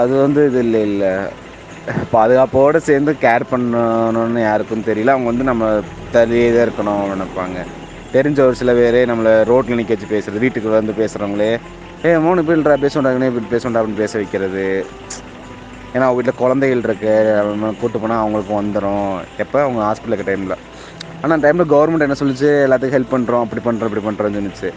அது 0.00 0.12
வந்து 0.24 0.40
இது 0.48 0.58
இல்லை 0.66 0.80
இல்லை. 0.90 1.12
பாதுகாப்போடு 2.14 2.78
சேர்ந்து 2.88 3.12
கேர் 3.24 3.50
பண்ணணும்னு 3.50 4.40
யாருக்கும் 4.40 4.86
தெரியல. 4.90 5.14
அவங்க 5.14 5.30
வந்து 5.32 5.50
நம்ம 5.50 5.64
தள்ளியே 6.14 6.48
தான் 6.54 6.64
இருக்கணும் 6.66 7.12
நினைப்பாங்க. 7.14 7.58
தெரிஞ்ச 8.14 8.38
ஒரு 8.48 8.54
சில 8.60 8.72
பேரே 8.72 9.02
நம்மளை 9.10 9.32
ரோட்டில் 9.50 9.78
நிற்க 9.80 9.94
வச்சு 9.94 10.12
பேசுகிறது 10.14 10.44
வீட்டுக்கு 10.44 10.76
வந்து 10.78 10.94
பேசுகிறவங்களே 11.00 11.50
ஏ 12.06 12.10
மூணு 12.26 12.40
பேர்ன்றா 12.48 12.74
பேசுண்டாங்கன்னே 12.84 13.28
இப்படி 13.30 13.48
பேசுண்டா 13.54 13.78
அப்படின்னு 13.80 14.02
பேச 14.04 14.12
வைக்கிறது. 14.20 14.66
ஏன்னா 15.96 16.06
அவங்க 16.06 16.18
வீட்டில் 16.18 16.40
குழந்தைகள் 16.42 16.82
இருக்கு. 16.86 17.12
கூட்டு 17.80 17.98
போனால் 18.02 18.22
அவங்களுக்கு 18.22 18.52
வந்துடும் 18.60 19.06
எப்போ? 19.44 19.58
அவங்க 19.66 19.80
ஹாஸ்பிட்டல் 19.86 20.14
இருக்க 20.14 20.30
டைமில் 20.30 20.56
ஆனால் 21.20 21.34
அந்த 21.36 21.44
டைமில் 21.46 21.70
கவர்மெண்ட் 21.74 22.06
என்ன 22.06 22.18
சொல்லிச்சு? 22.22 22.50
எல்லாத்துக்கும் 22.66 22.96
ஹெல்ப் 22.98 23.14
பண்ணுறோம் 23.14 23.44
அப்படி 23.44 23.62
பண்ணுறோம் 23.66 23.88
இப்படி 23.90 24.04
பண்ணுறோம்னு 24.08 24.38
சொன்னிச்சு 24.40 24.70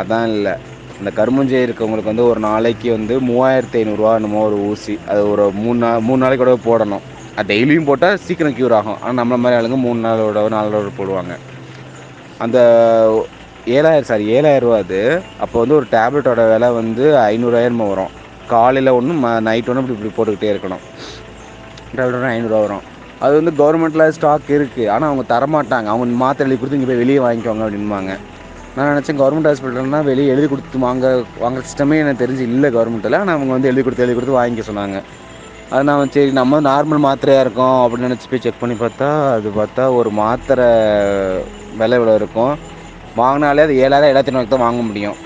அதான் 0.00 0.26
இல்லை. 0.36 0.54
இந்த 1.00 1.10
கரும்புஞ்சை 1.18 1.60
இருக்கவங்களுக்கு 1.66 2.12
வந்து 2.12 2.26
ஒரு 2.30 2.40
நாளைக்கு 2.48 2.88
வந்து 2.96 3.14
மூவாயிரத்தி 3.28 3.78
ஐநூறுரூவா 3.80 4.12
என்னமோ 4.18 4.42
ஒரு 4.48 4.58
ஊசி. 4.70 4.94
அது 5.12 5.20
ஒரு 5.32 5.44
மூணு 5.62 5.78
நாள் 5.84 6.04
மூணு 6.08 6.22
நாளைக்கு 6.22 6.44
கூட 6.44 6.54
போடணும். 6.68 7.04
அது 7.36 7.48
டெய்லியும் 7.52 7.88
போட்டால் 7.90 8.20
சீக்கிரம் 8.26 8.56
க்யூர் 8.58 8.76
ஆகும். 8.78 8.98
ஆனால் 9.02 9.18
நம்மள 9.20 9.38
மாதிரி 9.44 9.58
ஆளுங்க 9.58 9.78
மூணு 9.86 10.00
நாளோட 10.06 10.42
நாலு 10.56 10.70
நாளோட 10.72 10.92
போடுவாங்க. 10.98 11.34
அந்த 12.44 12.58
ஏழாயிரம் 13.76 14.08
சாரி 14.10 14.24
ஏழாயிரம் 14.36 14.64
ரூபா 14.64 14.78
அது. 14.84 15.00
அப்போ 15.44 15.56
வந்து 15.62 15.76
ஒரு 15.78 15.86
டேப்லெட்டோட 15.96 16.42
விலை 16.52 16.68
வந்து 16.80 17.04
ஐநூறாயிரமா 17.30 17.86
வரும். 17.92 18.12
காலையில் 18.54 18.96
ஒன்று 18.98 19.14
ம 19.24 19.34
நைட் 19.48 19.68
ஒன்று 19.70 19.82
இப்படி 19.82 19.96
இப்படி 19.98 20.12
போட்டுக்கிட்டே 20.16 20.50
இருக்கணும். 20.54 20.82
டேப்லெட் 21.96 22.26
ஐநூறுரூவா 22.34 22.60
வரும். 22.66 22.84
அது 23.24 23.32
வந்து 23.38 23.52
கவர்மெண்ட்டில் 23.60 24.12
ஸ்டாக் 24.16 24.50
இருக்குது 24.58 24.90
ஆனால் 24.94 25.08
அவங்க 25.10 25.24
தரமாட்டாங்க. 25.32 25.88
அவங்க 25.94 26.20
மாத்திரை 26.24 26.46
எழுதி 26.46 26.58
கொடுத்து 26.60 26.78
இங்கே 26.78 26.90
போய் 26.90 27.02
வெளியே 27.04 27.20
வாங்கிக்கோங்க 27.26 27.64
அப்படின்பாங்க 27.66 28.12
நான் 28.74 28.90
நினச்சேன் 28.92 29.18
கவர்மெண்ட் 29.20 29.48
ஹாஸ்பிட்டல்னா 29.48 30.00
வெளியே 30.08 30.32
எழுதி 30.32 30.46
கொடுத்து 30.50 30.84
வாங்க 30.84 31.06
வாங்குற 31.44 31.62
சிஸ்டமே 31.68 31.96
எனக்கு 32.02 32.22
தெரிஞ்சு 32.22 32.44
இல்லை 32.50 32.68
கவர்மெண்ட்டில் 32.76 33.16
ஆனால் 33.20 33.36
அவங்க 33.36 33.52
வந்து 33.56 33.70
எழுதி 33.70 33.82
கொடுத்து 33.86 34.04
எழுதி 34.04 34.16
கொடுத்து 34.16 34.36
வாங்கிக்க 34.40 34.64
சொன்னாங்க. 34.68 34.98
அது 35.72 35.82
நான் 35.88 36.12
சரி 36.14 36.32
நம்ம 36.38 36.60
நார்மல் 36.68 37.02
மாத்திரையாக 37.06 37.44
இருக்கும் 37.44 37.78
அப்படின்னு 37.82 38.08
நினச்சி 38.08 38.28
போய் 38.30 38.42
செக் 38.44 38.60
பண்ணி 38.62 38.76
பார்த்தா 38.84 39.08
அது 39.34 39.48
பார்த்தா 39.58 39.82
ஒரு 39.98 40.10
மாத்திரை 40.20 40.68
விலை 41.80 41.98
இவ்வளோ 41.98 42.14
இருக்கும். 42.20 42.54
வாங்கினாலே 43.20 43.64
அது 43.66 43.76
ஏழாயிரம் 43.84 44.10
ஏழாயிரத்தி 44.12 44.48
தான் 44.54 44.66
வாங்க 44.66 44.82
முடியும். 44.88 45.18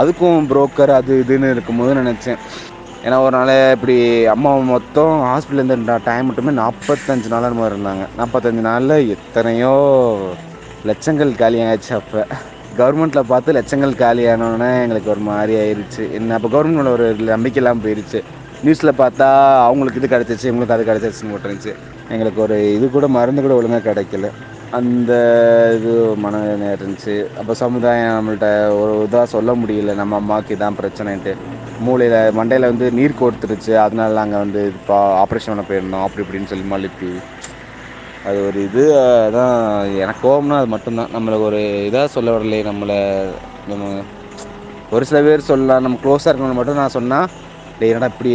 அதுக்கும் 0.00 0.46
புரோக்கர் 0.50 0.92
அது 0.98 1.12
இதுன்னு 1.22 1.48
இருக்கும்போது 1.54 1.92
நினச்சேன். 2.00 2.40
ஏன்னா 3.06 3.16
ஒரு 3.24 3.34
நாள் 3.36 3.50
இப்படி 3.76 3.94
அம்மா 4.34 4.50
மொத்தம் 4.72 5.14
ஹாஸ்பிட்டல்லேருந்து 5.28 5.94
டைம் 6.08 6.28
மட்டுமே 6.28 6.52
நாற்பத்தஞ்சு 6.60 7.32
நாளாக 7.32 7.56
மாதிரி 7.60 7.74
இருந்தாங்க. 7.74 8.04
நாற்பத்தஞ்சு 8.18 8.62
நாளில் 8.68 8.96
எத்தனையோ 9.14 9.72
லட்சங்கள் 10.84 11.32
காலியாகிடுச்சு 11.40 11.92
அப்போ. 12.00 12.20
கவர்மெண்ட்டில் 12.78 13.30
பார்த்து 13.32 13.56
லட்சங்கள் 13.58 13.94
காலியானோடனே 14.02 14.70
எங்களுக்கு 14.84 15.12
ஒரு 15.14 15.22
மாதிரி 15.30 15.54
ஆயிடுச்சு 15.62 16.04
என்ன 16.18 16.36
அப்போ 16.38 16.50
கவர்மெண்ட் 16.54 16.94
ஒரு 16.96 17.06
நம்பிக்கையெல்லாம் 17.32 17.82
போயிடுச்சு 17.84 18.20
நியூஸில் 18.62 18.98
பார்த்தா 19.02 19.28
அவங்களுக்கு 19.66 20.00
இது 20.00 20.08
கிடச்சிச்சு 20.14 20.48
இவங்களுக்கு 20.50 20.76
அது 20.76 20.88
கிடச்சிருச்சுன்னு 20.90 21.34
போட்டுருந்துச்சு. 21.34 21.72
எங்களுக்கு 22.10 22.40
ஒரு 22.46 22.56
இது 22.76 22.86
கூட 22.96 23.06
மருந்து 23.16 23.42
கூட 23.44 23.54
ஒழுங்காக 23.58 23.84
கிடைக்கல. 23.88 24.28
அந்த 24.78 25.12
இது 25.78 25.92
மன 26.24 26.36
இருந்துச்சு 26.74 27.14
அப்போ 27.40 27.54
சமுதாயம் 27.62 28.14
நம்மள்கிட்ட 28.16 28.48
ஒரு 28.80 28.92
இதாக 29.06 29.26
சொல்ல 29.34 29.52
முடியல. 29.62 29.94
நம்ம 29.94 30.16
அம்மாவுக்கு 30.22 30.56
இதான் 30.56 30.78
பிரச்சனைன்ட்டு. 30.80 31.32
மூளையில் 31.78 32.34
மண்டையில் 32.38 32.70
வந்து 32.70 32.86
நீர் 32.98 33.18
கோர்த்துருச்சு. 33.20 33.72
அதனால 33.84 34.16
நாங்கள் 34.20 34.42
வந்து 34.44 34.60
இப்போ 34.78 34.94
ஆப்ரேஷன் 35.22 35.52
பண்ண 35.52 35.64
போயிருந்தோம். 35.70 36.04
அப்படி 36.06 36.22
இப்படின்னு 36.24 36.50
சொல்லி 36.52 36.66
மழுப்பி. 36.72 37.10
அது 38.24 38.38
ஒரு 38.48 38.58
இது 38.68 38.82
அதான் 39.26 39.54
எனக்கு 40.02 40.22
கோபம்னா 40.26 40.58
அது 40.60 40.68
மட்டும்தான். 40.74 41.12
நம்மளை 41.16 41.38
ஒரு 41.46 41.60
இதாக 41.88 42.12
சொல்ல 42.16 42.34
வரலையே 42.36 42.62
நம்மளை 42.70 42.98
நம்ம 43.70 43.84
ஒரு 44.92 45.04
சில 45.10 45.18
பேர் 45.26 45.48
சொல்லலாம். 45.50 45.84
நம்ம 45.84 45.98
க்ளோஸாக 46.04 46.30
இருக்கணும்னு 46.30 46.58
மட்டும் 46.58 46.80
நான் 46.82 46.96
சொன்னால் 46.98 47.28
டே 47.80 47.86
என்னடா 47.90 48.10
இப்படி 48.12 48.32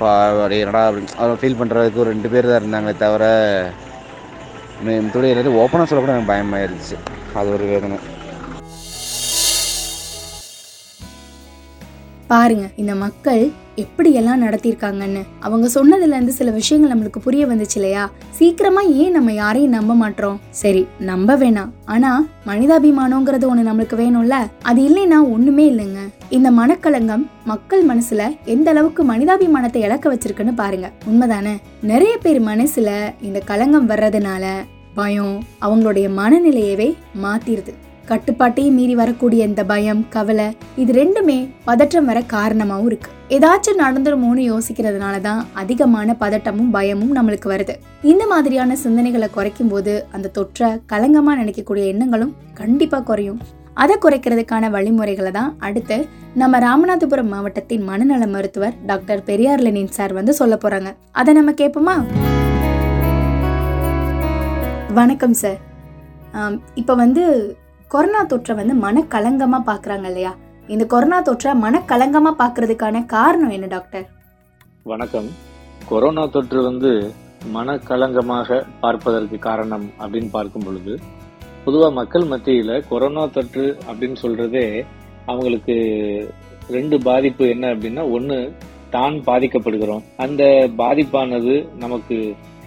பா 0.00 0.10
டே 0.52 0.56
என்னடா 0.62 0.82
அப்படின்னு 0.88 1.40
ஃபீல் 1.42 1.60
பண்ணுறதுக்கு 1.60 2.02
ஒரு 2.02 2.12
ரெண்டு 2.14 2.30
பேர் 2.32 2.50
தான் 2.50 2.60
இருந்தாங்களே 2.60 2.94
தவிர 3.04 3.24
மற்றபடி 4.80 5.30
எல்லாரும் 5.32 5.58
ஓப்பனாக 5.62 5.88
சொல்லக்கூட 5.88 6.14
எனக்கு 6.14 6.32
பயமாயிருச்சு. 6.32 6.96
அது 7.34 7.48
ஒரு 7.56 7.64
வேதனை. 7.72 7.98
பாருங்க 12.30 12.66
இந்த 12.76 12.94
மக்கள் 12.94 13.50
எப்படியெல்லாம் 13.76 14.42
நடத்தியிருக்காங்கன்னு. 14.42 15.22
அவங்க 15.40 15.66
சொன்னதுல 15.74 16.14
இருந்து 16.14 16.32
சில 16.32 16.50
விஷயங்கள் 16.50 16.92
நம்மளுக்கு 16.92 17.18
புரிய 17.18 17.46
வந்துச்சு 17.46 17.74
இல்லையா? 17.74 18.10
சீக்கிரமா 18.30 18.80
ஏன் 18.80 19.10
நம்ம 19.10 19.32
யாரையும் 19.32 19.70
நம்ப 19.70 19.94
மாட்டோம்? 19.94 20.40
சரி 20.50 20.86
நம்ப 20.98 21.36
வேணாம். 21.36 21.70
ஆனா 21.84 22.26
மனிதாபிமானங்கிறது 22.46 23.46
ஒண்ணு 23.52 23.66
நம்மளுக்கு 23.70 23.96
வேணும்ல? 24.02 24.36
அது 24.62 24.82
இல்லைன்னா 24.82 25.18
ஒண்ணுமே 25.32 25.70
இல்லைங்க. 25.70 25.98
இந்த 26.30 26.50
மனக்கலங்கம் 26.50 27.26
மக்கள் 27.44 27.86
மனசுல 27.86 28.36
எந்த 28.44 28.70
அளவுக்கு 28.70 29.04
மனிதாபிமானத்தை 29.04 29.76
இழக்க 29.76 30.14
வச்சிருக்குன்னு 30.14 30.54
பாருங்க. 30.54 30.90
உண்மைதானே? 31.10 31.56
நிறைய 31.82 32.18
பேர் 32.18 32.42
மனசுல 32.42 33.14
இந்த 33.20 33.42
கலங்கம் 33.46 33.90
வர்றதுனால 33.92 34.46
பயம் 34.94 35.44
அவங்களுடைய 35.60 36.08
மனநிலையவே 36.16 36.94
மாத்திருது. 37.22 37.74
கட்டுப்பாட்டையும் 38.10 38.76
மீறி 38.78 38.94
வரக்கூடிய 39.00 39.40
இந்த 39.48 39.62
பயம் 39.70 40.00
கவலை 40.14 40.46
இது 40.82 40.92
ரெண்டுமே 40.98 41.36
பதற்றம் 41.68 42.08
வர 42.10 42.18
காரணமாகவும் 42.32 42.88
இருக்கு. 42.90 43.10
ஏதாச்சும் 43.36 43.80
நடந்துருமோன்னு 43.82 44.42
யோசிக்கிறதுனால 44.52 45.16
தான் 45.26 45.42
அதிகமான 45.62 46.16
பதட்டமும் 46.22 46.72
பயமும் 46.76 47.12
நம்மளுக்கு 47.18 47.48
வருது. 47.52 47.74
இந்த 48.12 48.24
மாதிரியான 48.32 48.76
சிந்தனைகளை 48.84 49.28
குறைக்கும் 49.36 49.70
போது 49.72 49.94
அந்த 50.16 50.32
தொற்றை 50.38 50.70
கலங்கமாக 50.92 51.38
நினைக்கக்கூடிய 51.42 51.84
எண்ணங்களும் 51.92 52.34
கண்டிப்பாக 52.60 53.06
குறையும். 53.10 53.40
அதை 53.82 53.96
குறைக்கிறதுக்கான 54.04 54.70
வழிமுறைகளை 54.76 55.32
தான் 55.38 55.52
அடுத்து 55.66 55.96
நம்ம 56.40 56.58
ராமநாதபுரம் 56.66 57.32
மாவட்டத்தின் 57.34 57.86
மனநல 57.90 58.26
மருத்துவர் 58.34 58.74
டாக்டர் 58.90 59.24
பெரியார் 59.30 59.64
லெனின் 59.66 59.94
சார் 59.98 60.18
வந்து 60.18 60.32
சொல்ல 60.40 60.54
போறாங்க. 60.64 60.90
அதை 61.20 61.30
நம்ம 61.40 61.54
கேட்போமா? 61.62 61.96
வணக்கம் 65.00 65.38
சார். 65.42 65.58
இப்போ 66.80 66.94
வந்து 67.04 67.24
கொரோனா 67.92 68.20
தொற்றை 68.30 68.54
வந்து 68.58 68.74
மனக்கலங்கமாக 68.82 69.62
பார்க்குறாங்க 69.68 70.06
இல்லையா? 70.10 70.32
இந்த 70.72 70.84
கொரோனா 70.92 71.18
தொற்றை 71.28 71.52
மனக்கலங்கமாக 71.62 72.38
பார்க்கறதுக்கான 72.42 73.02
காரணம் 73.14 73.54
என்ன 73.56 73.66
டாக்டர்? 73.66 74.04
வணக்கம். 74.90 75.28
கொரோனா 75.88 76.24
தொற்று 76.34 76.60
வந்து 76.62 76.90
மனக்கலங்கமாக 77.56 78.58
பார்ப்பதற்கு 78.84 79.38
காரணம் 79.48 79.86
அப்படின்னு 80.02 80.30
பார்க்கும் 80.36 80.66
பொழுது 80.66 80.94
பொதுவாக 81.64 81.96
மக்கள் 82.00 82.26
மத்தியில் 82.32 82.74
கொரோனா 82.90 83.24
தொற்று 83.36 83.66
அப்படின்னு 83.88 84.18
சொல்கிறதே 84.24 84.64
அவங்களுக்கு 85.26 85.76
ரெண்டு 86.76 86.98
பாதிப்பு 87.08 87.44
என்ன 87.54 87.66
அப்படின்னா 87.74 88.04
ஒன்று 88.18 88.38
தான் 88.96 89.16
பாதிக்கப்படுகிறோம். 89.30 90.06
அந்த 90.24 90.42
பாதிப்பானது 90.82 91.54
நமக்கு 91.84 92.18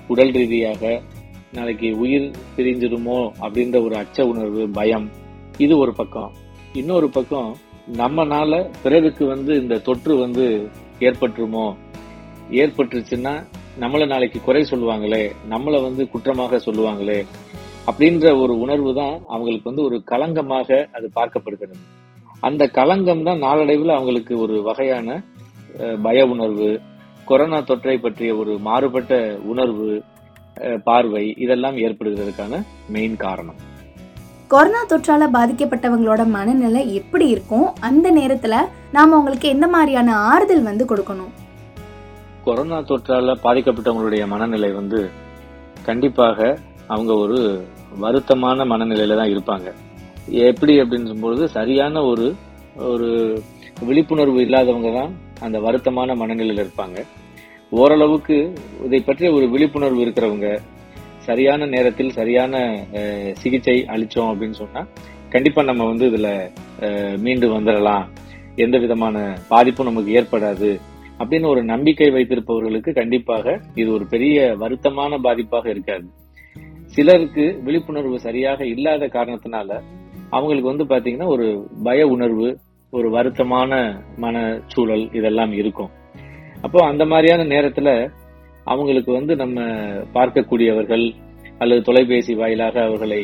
உடல் 0.08 0.36
ரீதியாக 0.40 1.02
நாளைக்கு 1.56 1.88
உயிர் 2.04 2.28
பிரிஞ்சிருமோ 2.56 3.18
அப்படின்ற 3.46 3.78
ஒரு 3.86 3.96
அச்ச 3.96 4.24
உணர்வு 4.30 4.64
பயம் 4.78 5.06
இது 5.58 5.74
ஒரு 5.78 5.92
பக்கம். 5.94 6.32
இன்னொரு 6.74 7.08
பக்கம் 7.10 7.50
நம்மனால 7.98 8.60
பிறருக்கு 8.84 9.24
வந்து 9.26 9.54
இந்த 9.62 9.76
தொற்று 9.88 10.14
வந்து 10.18 10.46
ஏற்பட்டுருமோ? 11.00 11.66
ஏற்பட்டுருச்சுன்னா 12.62 13.34
நம்மளை 13.80 14.06
நாளைக்கு 14.08 14.40
குறை 14.46 14.64
சொல்லுவாங்களே 14.72 15.24
நம்மளை 15.50 15.80
வந்து 15.82 16.04
குற்றமாக 16.14 16.60
சொல்லுவாங்களே 16.66 17.20
அப்படின்ற 17.88 18.26
ஒரு 18.44 18.56
உணர்வு 18.60 18.94
தான் 18.94 19.16
அவங்களுக்கு 19.28 19.70
வந்து 19.70 19.84
ஒரு 19.84 20.00
களங்கமாக 20.12 20.70
அது 20.96 21.10
பார்க்கப்படுகிறது. 21.16 21.84
அந்த 22.40 22.64
களங்கம் 22.78 23.24
தான் 23.24 23.44
நாளடைவில் 23.46 23.98
அவங்களுக்கு 23.98 24.34
ஒரு 24.38 24.56
வகையான 24.62 25.22
பய 26.02 26.26
உணர்வு 26.34 26.70
கொரோனா 27.26 27.60
தொற்றை 27.60 27.96
பற்றிய 28.02 28.32
ஒரு 28.36 28.54
மாறுபட்ட 28.68 29.14
உணர்வு 29.52 29.88
பார்வை 30.84 31.24
இதெல்லாம் 31.38 31.78
ஏற்படுகிறதுக்கான 31.78 32.64
மெயின் 32.90 33.16
காரணம். 33.16 33.60
கொரோனா 34.48 34.82
தொற்றால 34.86 35.28
பாதிக்கப்பட்டவங்களோட 35.36 36.22
மனநிலை 36.28 36.82
எப்படி 36.96 37.28
இருக்கும்? 37.30 37.68
அந்த 37.80 38.08
நேரத்துல 38.12 38.56
நாம 38.92 39.16
அவங்களுக்கு 39.16 39.48
எந்த 39.50 39.68
மாதிரியான 39.68 40.16
ஆறுதல் 40.16 40.68
வந்து 40.70 40.86
கொடுக்கணும்? 40.86 41.32
கொரோனா 42.46 42.80
தொற்றால 42.80 43.36
பாதிக்கப்பட்டவங்களுடைய 43.44 44.28
மனநிலை 44.28 44.72
வந்து 44.72 45.10
கண்டிப்பாக 45.84 46.58
அவங்க 46.88 47.14
ஒரு 47.14 47.40
வருத்தமான 48.02 48.66
மனநிலையில 48.72 49.16
தான் 49.16 49.34
இருப்பாங்க. 49.34 49.68
எப்படி 50.28 50.82
அப்படின்னு 50.82 51.10
சொல்லும்போது 51.10 51.50
சரியான 51.50 52.04
ஒரு 52.04 52.36
ஒரு 52.76 53.10
விழிப்புணர்வு 53.88 54.42
இல்லாதவங்க 54.42 54.92
தான் 55.00 55.12
அந்த 55.42 55.58
வருத்தமான 55.60 56.16
மனநிலையில 56.22 56.64
இருப்பாங்க. 56.66 57.00
ஓரளவுக்கு 57.82 58.38
இதை 58.86 59.00
பற்றிய 59.02 59.30
ஒரு 59.34 59.46
விழிப்புணர்வு 59.54 60.02
இருக்கிறவங்க 60.06 60.48
சரியான 61.28 61.66
நேரத்தில் 61.66 62.16
சரியான 62.18 62.56
சிகிச்சை 63.42 63.76
அளித்தோம் 63.94 64.32
அப்படின்னு 64.32 64.58
சொன்னால் 64.62 64.90
கண்டிப்பாக 65.30 65.68
நம்ம 65.70 65.86
வந்து 65.92 66.06
இதில் 66.12 66.34
மீண்டு 67.24 67.48
வந்துடலாம் 67.54 68.06
எந்த 68.56 68.78
விதமான 68.84 69.18
பாதிப்பும் 69.52 69.90
நமக்கு 69.90 70.12
ஏற்படாது 70.20 70.72
அப்படின்னு 71.20 71.48
ஒரு 71.54 71.62
நம்பிக்கை 71.64 72.10
வைத்திருப்பவர்களுக்கு 72.12 72.94
கண்டிப்பாக 73.00 73.56
இது 73.82 73.90
ஒரு 73.94 74.06
பெரிய 74.14 74.38
வருத்தமான 74.64 75.20
பாதிப்பாக 75.26 75.68
இருக்காது. 75.70 76.06
சிலருக்கு 76.96 77.46
விழிப்புணர்வு 77.66 78.18
சரியாக 78.28 78.66
இல்லாத 78.74 79.10
காரணத்தினால 79.18 79.70
அவங்களுக்கு 80.36 80.72
வந்து 80.72 80.88
பாத்தீங்கன்னா 80.94 81.30
ஒரு 81.36 81.48
பய 81.84 82.08
உணர்வு 82.16 82.48
ஒரு 82.94 83.08
வருத்தமான 83.18 83.74
மனச்சூழல் 84.24 85.06
இதெல்லாம் 85.20 85.54
இருக்கும். 85.62 85.92
அப்போ 86.66 86.80
அந்த 86.92 87.04
மாதிரியான 87.12 87.48
நேரத்துல 87.54 87.90
அவங்களுக்கு 88.74 89.12
வந்து 89.18 89.34
நம்ம 89.44 89.60
பார்க்கக்கூடியவர்கள் 90.18 91.06
அல்லது 91.62 91.82
தொலைபேசி 91.88 92.34
வாயிலாக 92.42 92.76
அவர்களை 92.88 93.22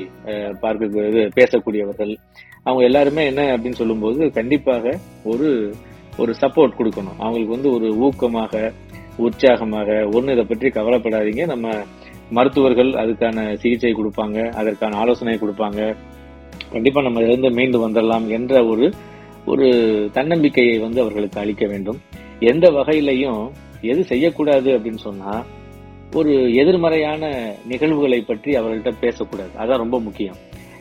பார்க்க 0.64 1.30
பேசக்கூடியவர்கள் 1.38 2.14
அவங்க 2.68 2.84
எல்லாருமே 2.90 3.24
என்ன 3.32 3.42
அப்படின்னு 3.54 3.80
சொல்லும்போது 3.82 4.22
கண்டிப்பாக 4.38 4.94
ஒரு 5.32 5.50
ஒரு 6.22 6.32
சப்போர்ட் 6.42 6.78
கொடுக்கணும். 6.80 7.20
அவங்களுக்கு 7.24 7.56
வந்து 7.56 7.70
ஒரு 7.76 7.88
ஊக்கமாக 8.06 8.54
உற்சாகமாக 9.26 9.90
ஒன்று 10.18 10.34
இதை 10.36 10.44
பற்றி 10.50 10.68
கவலைப்படாதீங்க. 10.78 11.44
நம்ம 11.54 11.68
மருத்துவர்கள் 12.38 12.92
அதுக்கான 13.02 13.46
சிகிச்சை 13.62 13.94
கொடுப்பாங்க 14.00 14.38
அதற்கான 14.60 14.98
ஆலோசனை 15.04 15.38
கொடுப்பாங்க. 15.44 15.82
கண்டிப்பா 16.74 17.02
நம்ம 17.08 17.24
இருந்து 17.28 17.50
மீண்டு 17.60 17.78
வந்துடலாம் 17.86 18.28
என்ற 18.38 18.54
ஒரு 18.72 18.88
ஒரு 19.52 19.68
தன்னம்பிக்கையை 20.18 20.76
வந்து 20.86 21.00
அவர்களுக்கு 21.04 21.38
அளிக்க 21.44 21.66
வேண்டும். 21.74 22.00
எந்த 22.40 22.72
வகையிலையும் 22.72 23.50
எது 23.82 24.04
செய்யக்கூடாது 24.04 24.78
அப்படின்னு 24.78 24.98
சொன்னா 24.98 25.46
ஒரு 26.16 26.56
எதிர்மறையான 26.56 27.54
நிகழ்வுகளை 27.68 28.22
பற்றி 28.22 28.52
அவர்கள்ட்ட 28.58 28.92
பேசக்கூடாது. 29.00 29.50
அதான் 29.60 29.78
ரொம்ப 29.78 30.00
முக்கியம். 30.00 30.36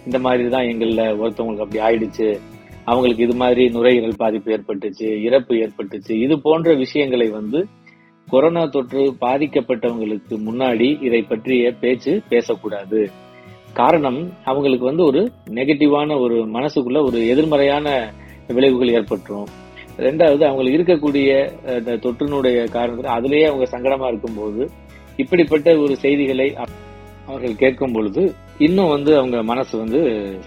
இந்த 0.04 0.18
மாதிரி 0.18 0.48
தான் 0.48 0.62
எங்களில் 0.62 1.20
ஒருத்தவங்களுக்கு 1.20 1.66
அப்படி 1.66 1.78
ஆயிடுச்சு. 1.78 2.38
அவங்களுக்கு 2.84 3.24
இது 3.24 3.34
மாதிரி 3.34 3.68
நுரையீரல் 3.68 4.16
பாதிப்பு 4.16 4.52
ஏற்பட்டுச்சு 4.56 5.22
இறப்பு 5.22 5.54
ஏற்பட்டுச்சு. 5.54 6.10
இது 6.10 6.40
போன்ற 6.40 6.74
விஷயங்களை 6.74 7.28
வந்து 7.28 7.66
கொரோனா 8.28 8.66
தொற்று 8.66 9.14
பாதிக்கப்பட்டவங்களுக்கு 9.20 10.34
முன்னாடி 10.48 11.02
இதை 11.02 11.22
பற்றிய 11.22 11.72
பேச்சு 11.80 12.22
பேசக்கூடாது. 12.28 13.10
காரணம் 13.72 14.32
அவங்களுக்கு 14.44 14.84
வந்து 14.84 15.04
ஒரு 15.04 15.30
நெகட்டிவான 15.50 16.20
ஒரு 16.20 16.34
மனசுக்குள்ள 16.34 17.06
ஒரு 17.06 17.28
எதிர்மறையான 17.28 18.12
விளைவுகள் 18.46 19.02
ஏற்பட்டுரும். 19.02 19.48
ரெண்டாவது 19.98 20.44
அவங்களுக்கு 20.44 20.78
இருக்கக்கூடிய 20.78 21.50
இந்த 21.78 21.92
தொற்றினுடைய 21.92 22.66
காரணத்துல 22.72 23.08
அதுலயே 23.08 23.46
அவங்க 23.48 23.78
சங்கடமா 23.78 24.06
இருக்கும்போது 24.06 24.70
இப்படிப்பட்ட 25.16 25.76
ஒரு 25.76 25.96
செய்திகளை 25.96 26.56
அவ- 26.56 26.66
அவர்கள் 27.26 27.56
கேட்கும் 27.56 27.92
பொழுது 27.92 28.34
இன்னும் 28.58 28.88
வந்து 28.88 29.16
அவங்க 29.16 29.42
மனசு 29.42 29.78
வந்து 29.78 29.98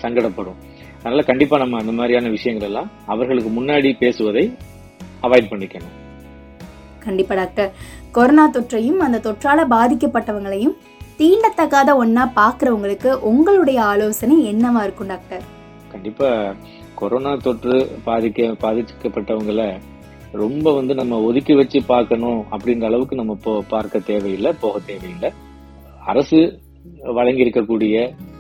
சங்கடப்படும். 0.02 0.56
அதனால 1.00 1.22
கண்டிப்பா 1.22 1.58
நம்ம 1.58 1.78
அந்த 1.78 1.92
மாதிரியான 1.92 2.30
விஷயங்கள் 2.30 2.68
எல்லாம் 2.68 2.92
அவர்களுக்கு 3.06 3.62
முன்னாடி 3.62 3.98
பேசுவதை 3.98 4.54
அவாய்ட் 5.24 5.50
பண்ணிக்கணும். 5.50 5.96
கண்டிப்பா 7.00 7.36
டாக்டர். 7.36 7.72
கொரோனா 8.12 8.50
தொற்றையும் 8.50 8.98
அந்த 8.98 9.18
தொற்றால 9.18 9.66
பாதிக்கப்பட்டவங்களையும் 9.70 10.76
தீண்டத்தகாத 11.18 11.96
ஒண்ணா 11.96 12.32
பாக்குறவங்களுக்கு 12.36 13.14
உங்களுடைய 13.14 13.84
ஆலோசனை 13.84 14.54
என்னவா 14.54 14.84
இருக்கும் 14.84 15.08
டாக்டர்? 15.08 15.42
கண்டிப்பா 15.92 16.56
கொரோனா 16.96 17.36
தொற்று 17.36 17.90
பாதிக்க 18.06 18.56
பாதிக்கப்பட்டவங்கள 18.62 19.62
ரொம்ப 20.32 20.74
வந்து 20.74 20.96
நம்ம 20.96 21.22
ஒதுக்கி 21.22 21.54
வச்சு 21.54 21.84
பார்க்கணும் 21.88 22.46
அப்படின்ற 22.52 22.86
அளவுக்கு 22.86 23.16
நம்ம 23.16 23.38
போ 23.44 23.64
பார்க்க 23.70 24.00
தேவையில்லை 24.00 24.54
போக 24.60 24.80
தேவையில்லை. 24.80 25.30
அரசு 26.06 26.62
வழங்கி 27.04 27.44
இருக்கக்கூடிய 27.44 27.96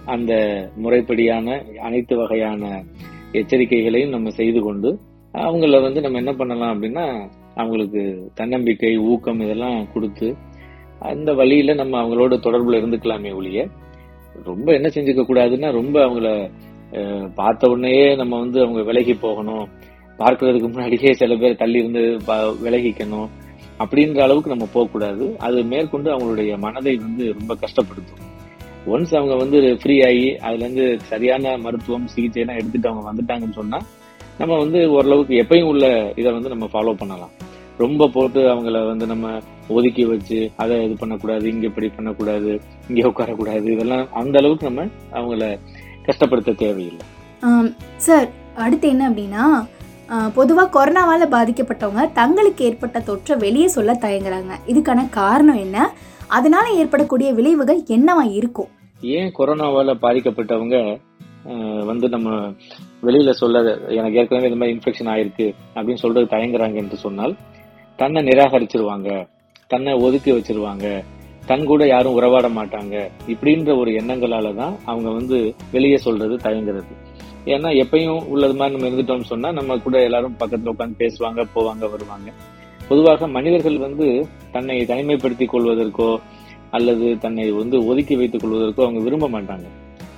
அந்த 0.06 0.34
முறைப்படியான 0.76 1.48
அனைத்து 1.80 2.16
வகையான 2.16 2.84
எச்சரிக்கைகளையும் 3.34 4.10
நம்ம 4.10 4.30
செய்து 4.30 4.62
கொண்டு 4.62 5.00
அவங்கள 5.34 5.82
வந்து 5.82 6.02
நம்ம 6.02 6.18
என்ன 6.18 6.34
பண்ணலாம் 6.34 6.74
அப்படின்னா 6.76 7.30
அவங்களுக்கு 7.56 8.32
தன்னம்பிக்கை 8.34 8.98
ஊக்கம் 8.98 9.42
இதெல்லாம் 9.42 9.92
கொடுத்து 9.94 10.36
அந்த 11.00 11.34
வழியில 11.34 11.74
நம்ம 11.74 12.02
அவங்களோட 12.02 12.34
தொடர்புல 12.40 12.80
இருந்துக்கலாமே 12.80 13.36
ஒழிய 13.36 13.68
ரொம்ப 14.44 14.74
என்ன 14.74 14.88
செஞ்சுக்க 14.88 15.22
கூடாதுன்னா 15.24 15.72
ரொம்ப 15.72 16.06
அவங்கள 16.06 16.30
பார்த்த 17.36 17.72
உடனேயே 17.72 18.16
நம்ம 18.16 18.40
வந்து 18.40 18.62
அவங்க 18.62 18.84
விலகி 18.84 19.14
போகணும். 19.14 19.68
பார்க்கறதுக்கு 20.18 20.72
முன்னாடியே 20.72 21.14
சில 21.14 21.36
பேர் 21.36 21.56
தள்ளி 21.56 21.80
இருந்து 21.80 22.18
ப- 22.26 22.56
விலகிக்கணும். 22.64 23.30
அப்படின்ற 23.80 24.20
அளவுக்கு 24.22 24.50
நம்ம 24.50 24.68
போகக்கூடாது. 24.74 25.36
அது 25.38 25.64
மேற்கொண்டு 25.64 26.12
அவங்களுடைய 26.12 26.58
மனதை 26.58 26.96
வந்து 26.96 27.34
ரொம்ப 27.40 27.56
கஷ்டப்படுத்தும். 27.56 28.30
ஒன்ஸ் 28.88 29.16
அவங்க 29.16 29.36
வந்து 29.36 29.78
ஃப்ரீ 29.82 30.02
ஆகி 30.04 30.30
அதுலேருந்து 30.30 30.98
சரியான 30.98 31.58
மருத்துவம் 31.58 32.08
சிகிச்சைலாம் 32.16 32.54
எடுத்துட்டு 32.54 32.90
அவங்க 32.90 33.14
வந்துட்டாங்கன்னு 33.14 33.52
சொன்னால் 33.52 33.82
நம்ம 34.38 34.58
வந்து 34.58 34.92
ஓரளவுக்கு 34.92 35.34
எப்பயும் 35.34 35.64
உள்ள 35.64 36.14
இதை 36.16 36.32
வந்து 36.32 36.50
நம்ம 36.50 36.66
ஃபாலோ 36.66 36.94
பண்ணலாம். 36.94 37.30
ரொம்ப 37.78 38.08
போட்டு 38.08 38.42
அவங்கள 38.42 38.88
வந்து 38.88 39.06
நம்ம 39.06 39.38
ஒதுக்கி 39.70 40.06
வச்சு 40.06 40.52
அதை 40.56 40.84
இது 40.84 40.96
பண்ணக்கூடாது 40.98 41.50
இங்கே 41.50 41.68
இப்படி 41.68 41.88
பண்ணக்கூடாது 41.88 42.60
இங்கே 42.90 43.02
உட்காரக்கூடாது 43.02 43.72
இதெல்லாம் 43.72 44.12
அந்த 44.12 44.40
அளவுக்கு 44.40 44.72
நம்ம 44.72 44.92
அவங்கள 45.12 45.60
கஷ்டப்படுத்த 46.08 46.58
தேவையில்லை. 46.64 47.06
சார் 48.06 48.28
அடுத்து 48.66 48.88
என்ன 48.94 49.04
அப்படின்னா 49.10 49.46
பொதுவாக 50.38 50.72
கொரோனாவால் 50.76 51.34
பாதிக்கப்பட்டவங்க 51.36 52.04
தங்களுக்கு 52.20 52.62
ஏற்பட்ட 52.70 52.98
தொற்றை 53.10 53.36
வெளியே 53.44 53.68
சொல்ல 53.76 53.92
தயங்குறாங்க. 54.06 54.54
இதுக்கான 54.72 55.06
காரணம் 55.20 55.60
என்ன? 55.66 55.78
அதனால 56.38 56.66
ஏற்படக்கூடிய 56.82 57.30
விளைவுகள் 57.38 57.80
என்னவா 57.96 58.26
இருக்கும்? 58.40 58.70
ஏன் 59.18 59.32
கொரோனாவால 59.38 59.96
பாதிக்கப்பட்டவங்க 60.06 60.78
வந்து 61.90 62.08
நம்ம 62.16 62.30
வெளியில 63.08 63.32
சொல்ல 63.42 63.62
எனக்கு 64.00 64.20
ஏற்கனவே 64.22 64.50
இந்த 64.50 64.60
மாதிரி 64.62 64.76
இன்ஃபெக்ஷன் 64.76 65.12
ஆயிருக்கு 65.14 65.48
அப்படின்னு 65.76 66.04
சொல்றது 66.04 66.28
தயங்குறாங்க 66.36 66.78
என்று 66.84 66.98
சொன்னால் 67.06 67.34
தன்னை 68.00 68.22
நிராகரிச்சிருவாங்க 68.28 69.10
தன்னை 69.72 69.94
ஒதுக்கி 70.06 70.32
வச்சிருவாங்க 70.36 70.86
தன் 71.50 71.66
கூட 71.72 71.84
யாரும் 71.92 72.18
உறவாட 72.18 72.48
மாட்டாங்க 72.58 72.96
இப்படின்ற 73.34 73.72
ஒரு 73.82 73.92
எண்ணங்களால 74.02 74.54
தான் 74.60 74.74
அவங்க 74.92 75.10
வந்து 75.20 75.38
வெளியே 75.76 75.98
சொல்றது 76.06 76.36
தயங்குறது. 76.46 76.94
ஏன்னா 77.54 77.70
எப்பயும் 77.84 78.20
உள்ளது 78.34 78.56
மாதிரி 78.60 78.76
நம்ம 78.76 78.90
இருந்துட்டோம்னு 78.90 79.32
சொன்னா 79.32 79.52
நம்ம 79.60 79.78
கூட 79.86 79.98
எல்லாரும் 80.08 80.36
பக்கத்துல 80.42 80.74
உட்காந்து 80.74 81.02
பேசுவாங்க 81.04 81.46
போவாங்க 81.56 81.86
வருவாங்க. 81.94 82.30
பொதுவாக 82.90 83.28
மனிதர்கள் 83.38 83.78
வந்து 83.88 84.08
தன்னை 84.56 84.78
தனிமைப்படுத்திக் 84.92 85.54
கொள்வதற்கோ 85.54 86.10
அல்லது 86.78 87.08
தன்னை 87.26 87.46
வந்து 87.62 87.78
ஒதுக்கி 87.92 88.16
வைத்துக் 88.16 88.44
கொள்வதற்கோ 88.44 88.84
அவங்க 88.86 89.02
விரும்ப 89.08 89.30
மாட்டாங்க. 89.36 89.68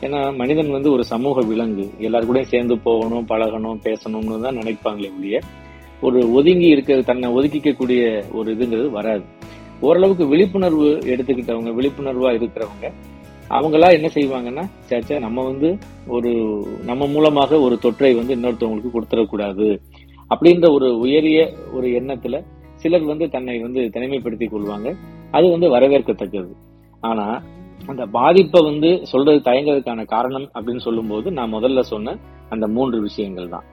ஏன்னா 0.06 0.20
மனிதன் 0.42 0.76
வந்து 0.76 0.90
ஒரு 0.96 1.04
சமூக 1.12 1.42
விலங்கு. 1.50 1.86
எல்லாரு 2.08 2.28
கூடயும் 2.30 2.52
சேர்ந்து 2.54 2.76
போகணும் 2.88 3.28
பழகணும் 3.32 3.80
பேசணும்னு 3.88 4.42
தான் 4.46 4.60
நினைப்பாங்களே 4.62 5.12
ஒழிய 5.18 5.40
ஒரு 6.08 6.20
ஒதுங்கி 6.38 6.68
இருக்கிற 6.76 7.02
தன்னை 7.10 7.28
ஒதுக்கிக்கக்கூடிய 7.38 8.02
ஒரு 8.40 8.48
இதுங்கிறது 8.56 8.90
வராது. 9.00 9.26
ஓரளவுக்கு 9.88 10.26
விழிப்புணர்வு 10.28 10.90
எடுத்துக்கிட்டவங்க 11.14 11.72
விழிப்புணர்வா 11.80 12.32
இருக்கிறவங்க 12.40 12.88
அவங்களா 13.50 13.88
என்ன 13.98 14.08
செய்வாங்கன்னா 14.16 14.64
சேச்சா 14.90 15.16
நம்ம 15.20 15.44
வந்து 15.44 15.70
ஒரு 16.16 16.32
நம்ம 16.90 17.08
மூலமாக 17.08 17.60
ஒரு 17.66 17.76
தொற்றை 17.86 18.12
வந்து 18.20 18.36
இன்னொருத்தவங்களுக்கு 18.38 18.94
கொடுத்துடக்கூடாது. 18.94 19.68
அப்படின்ற 20.34 20.68
ஒரு 20.78 20.88
உயரிய 20.98 21.40
ஒரு 21.74 21.88
எண்ணத்துல 22.00 22.36
சிலர் 22.82 23.10
வந்து 23.12 23.26
தன்னை 23.36 23.56
வந்து 23.60 23.82
தனிமைப்படுத்திக் 23.96 24.54
கொள்வாங்க. 24.54 24.90
அது 25.32 25.46
வந்து 25.50 25.68
வரவேற்கத்தக்கது. 25.76 26.52
ஆனா 27.10 27.26
அந்த 27.92 28.04
பாதிப்பை 28.18 28.60
வந்து 28.70 28.90
சொல்றது 29.12 29.40
தயங்குறதுக்கான 29.50 30.02
காரணம் 30.16 30.48
அப்படின்னு 30.58 30.84
சொல்லும்போது 30.88 31.28
நான் 31.38 31.54
முதல்ல 31.54 31.82
சொன்ன 31.94 32.16
அந்த 32.50 32.66
மூன்று 32.76 32.98
விஷயங்கள் 33.08 33.54
தான். 33.56 33.66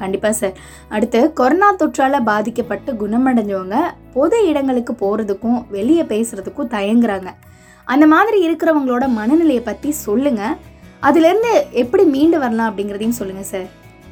கண்டிப்பாக 0.00 0.34
சார் 0.40 0.56
அடுத்து 0.96 1.20
கொரோனா 1.40 1.68
தொற்றால் 1.80 2.16
பாதிக்கப்பட்டு 2.30 2.92
குணமடைஞ்சவங்க 3.02 3.76
பொது 4.16 4.38
இடங்களுக்கு 4.50 4.92
போகிறதுக்கும் 5.02 5.58
வெளியே 5.76 6.04
பேசுகிறதுக்கும் 6.12 6.74
தயங்குறாங்க. 6.76 7.30
அந்த 7.92 8.06
மாதிரி 8.12 8.38
இருக்கிறவங்களோட 8.48 9.04
மனநிலையை 9.18 9.62
பற்றி 9.62 9.90
சொல்லுங்கள் 10.06 10.54
அதுலேருந்து 11.08 11.52
எப்படி 11.82 12.04
மீண்டு 12.12 12.38
வரலாம் 12.42 12.70
அப்படிங்கிறதையும் 12.70 13.18
சொல்லுங்கள் 13.20 13.50
சார் 13.54 13.66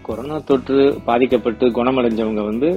கொரோனா 0.06 0.36
தொற்று 0.48 0.78
பாதிக்கப்பட்டு 1.08 1.64
குணமடைஞ்சவங்க 1.76 2.42
வந்து 2.50 2.68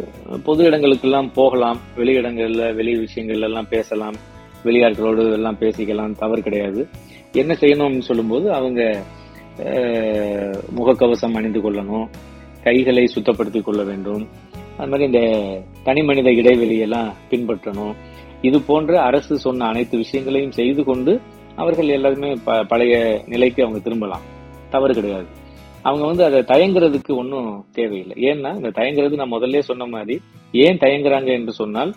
பொது 0.47 0.61
இடங்களுக்கெல்லாம் 0.69 1.29
போகலாம். 1.39 1.79
வெளி 1.95 2.13
இடங்களில் 2.19 2.73
வெளி 2.79 2.93
விஷயங்கள்ல 3.05 3.49
எல்லாம் 3.49 3.69
பேசலாம். 3.75 4.17
வெளியாட்களோடு 4.65 5.23
எல்லாம் 5.37 5.57
பேசிக்கலாம். 5.63 6.13
தவறு 6.21 6.41
கிடையாது. 6.47 6.81
என்ன 7.41 7.53
செய்யணும்னு 7.61 8.07
சொல்லும்போது 8.09 8.47
அவங்க 8.59 8.81
முகக்கவசம் 10.77 11.35
அணிந்து 11.39 11.59
கொள்ளணும். 11.65 12.07
கைகளை 12.65 13.11
சுத்தப்படுத்திக் 13.15 13.61
கொள்ள 13.61 13.83
வேண்டும். 13.83 14.27
அது 14.77 14.89
மாதிரி 14.89 15.03
இந்த 15.03 15.45
தனி 15.83 16.03
மனித 16.03 16.29
இடைவெளியெல்லாம் 16.29 17.13
பின்பற்றணும். 17.29 17.95
இது 18.41 18.61
போன்ற 18.61 19.01
அரசு 19.01 19.37
சொன்ன 19.37 19.65
அனைத்து 19.65 19.97
விஷயங்களையும் 19.97 20.51
செய்து 20.51 20.83
கொண்டு 20.83 21.21
அவர்கள் 21.55 21.87
எல்லாருமே 21.87 22.33
ப- 22.43 22.63
பழைய 22.63 23.21
நிலைக்கு 23.25 23.61
அவங்க 23.61 23.81
திரும்பலாம். 23.81 24.21
தவறு 24.69 24.93
கிடையாது. 24.93 25.25
அவங்க 25.81 26.05
வந்து 26.05 26.23
அதை 26.23 26.39
தயங்குறதுக்கு 26.39 27.15
ஒன்றும் 27.15 27.65
தேவையில்லை. 27.71 28.23
ஏன்னா 28.23 28.55
இந்த 28.55 28.69
தயங்குறது 28.69 29.15
நான் 29.15 29.31
முதல்ல 29.31 29.59
சொன்ன 29.59 29.85
மாதிரி 29.85 30.21
ஏன் 30.51 30.77
தயங்குறாங்க 30.77 31.27
என்று 31.27 31.51
சொன்னால் 31.51 31.93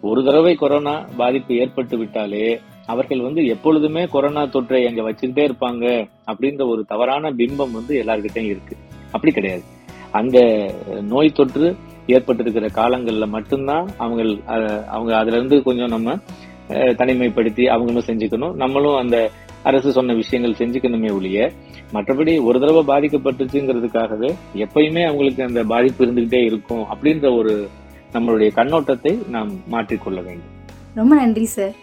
ஒரு 0.00 0.24
தடவை 0.24 0.54
கொரோனா 0.54 1.04
பாதிப்பு 1.16 1.54
ஏற்பட்டு 1.54 1.98
விட்டாலே 1.98 2.60
அவர்கள் 2.86 3.20
வந்து 3.20 3.46
எப்பொழுதுமே 3.46 4.04
கொரோனா 4.04 4.42
தொற்றை 4.42 4.86
அங்க 4.86 5.10
வச்சுக்கிட்டே 5.10 5.50
இருப்பாங்க 5.50 6.08
அப்படின்ற 6.32 6.68
ஒரு 6.68 6.84
தவறான 6.84 7.30
பிம்பம் 7.30 7.72
வந்து 7.72 8.02
எல்லார்கிட்டயும் 8.02 8.44
இருக்கு. 8.44 8.76
அப்படி 9.12 9.32
கிடையாது. 9.32 9.62
அந்த 10.12 10.38
நோய் 11.02 11.36
தொற்று 11.38 11.76
ஏற்பட்டிருக்கிற 12.06 12.70
காலங்களில் 12.70 13.34
மட்டும்தான் 13.34 13.88
அவங்க 13.96 14.22
அவங்க 14.96 15.12
அதுலேருந்து 15.20 15.62
கொஞ்சம் 15.62 15.92
நம்ம 15.94 16.16
தனிமைப்படுத்தி 16.68 17.64
அவங்களும் 17.66 18.08
செஞ்சுக்கணும். 18.08 18.54
நம்மளும் 18.54 18.96
அந்த 18.96 19.16
அரசு 19.62 19.92
சொன்ன 19.92 20.14
விஷயங்கள் 20.14 20.58
செஞ்சுக்கணுமே 20.58 21.10
ஒழிய 21.14 21.50
மற்றபடி 21.92 22.32
ஒரு 22.42 22.60
தடவை 22.60 22.82
பாதிக்கப்பட்டுச்சுங்கிறதுக்காகவே 22.90 24.30
எப்பயுமே 24.54 25.02
அவங்களுக்கு 25.04 25.42
அந்த 25.44 25.64
பாதிப்பு 25.64 26.06
இருந்துகிட்டே 26.06 26.40
இருக்கும் 26.44 26.84
அப்படின்ற 26.94 27.36
ஒரு 27.36 27.54
நம்மளுடைய 28.12 28.50
கண்ணோட்டத்தை 28.58 29.28
நாம் 29.28 29.50
மாற்றிக்கொள்ள 29.70 30.18
வேண்டும். 30.22 30.52
ரொம்ப 30.94 31.14
நன்றி 31.14 31.44
சார். 31.44 31.74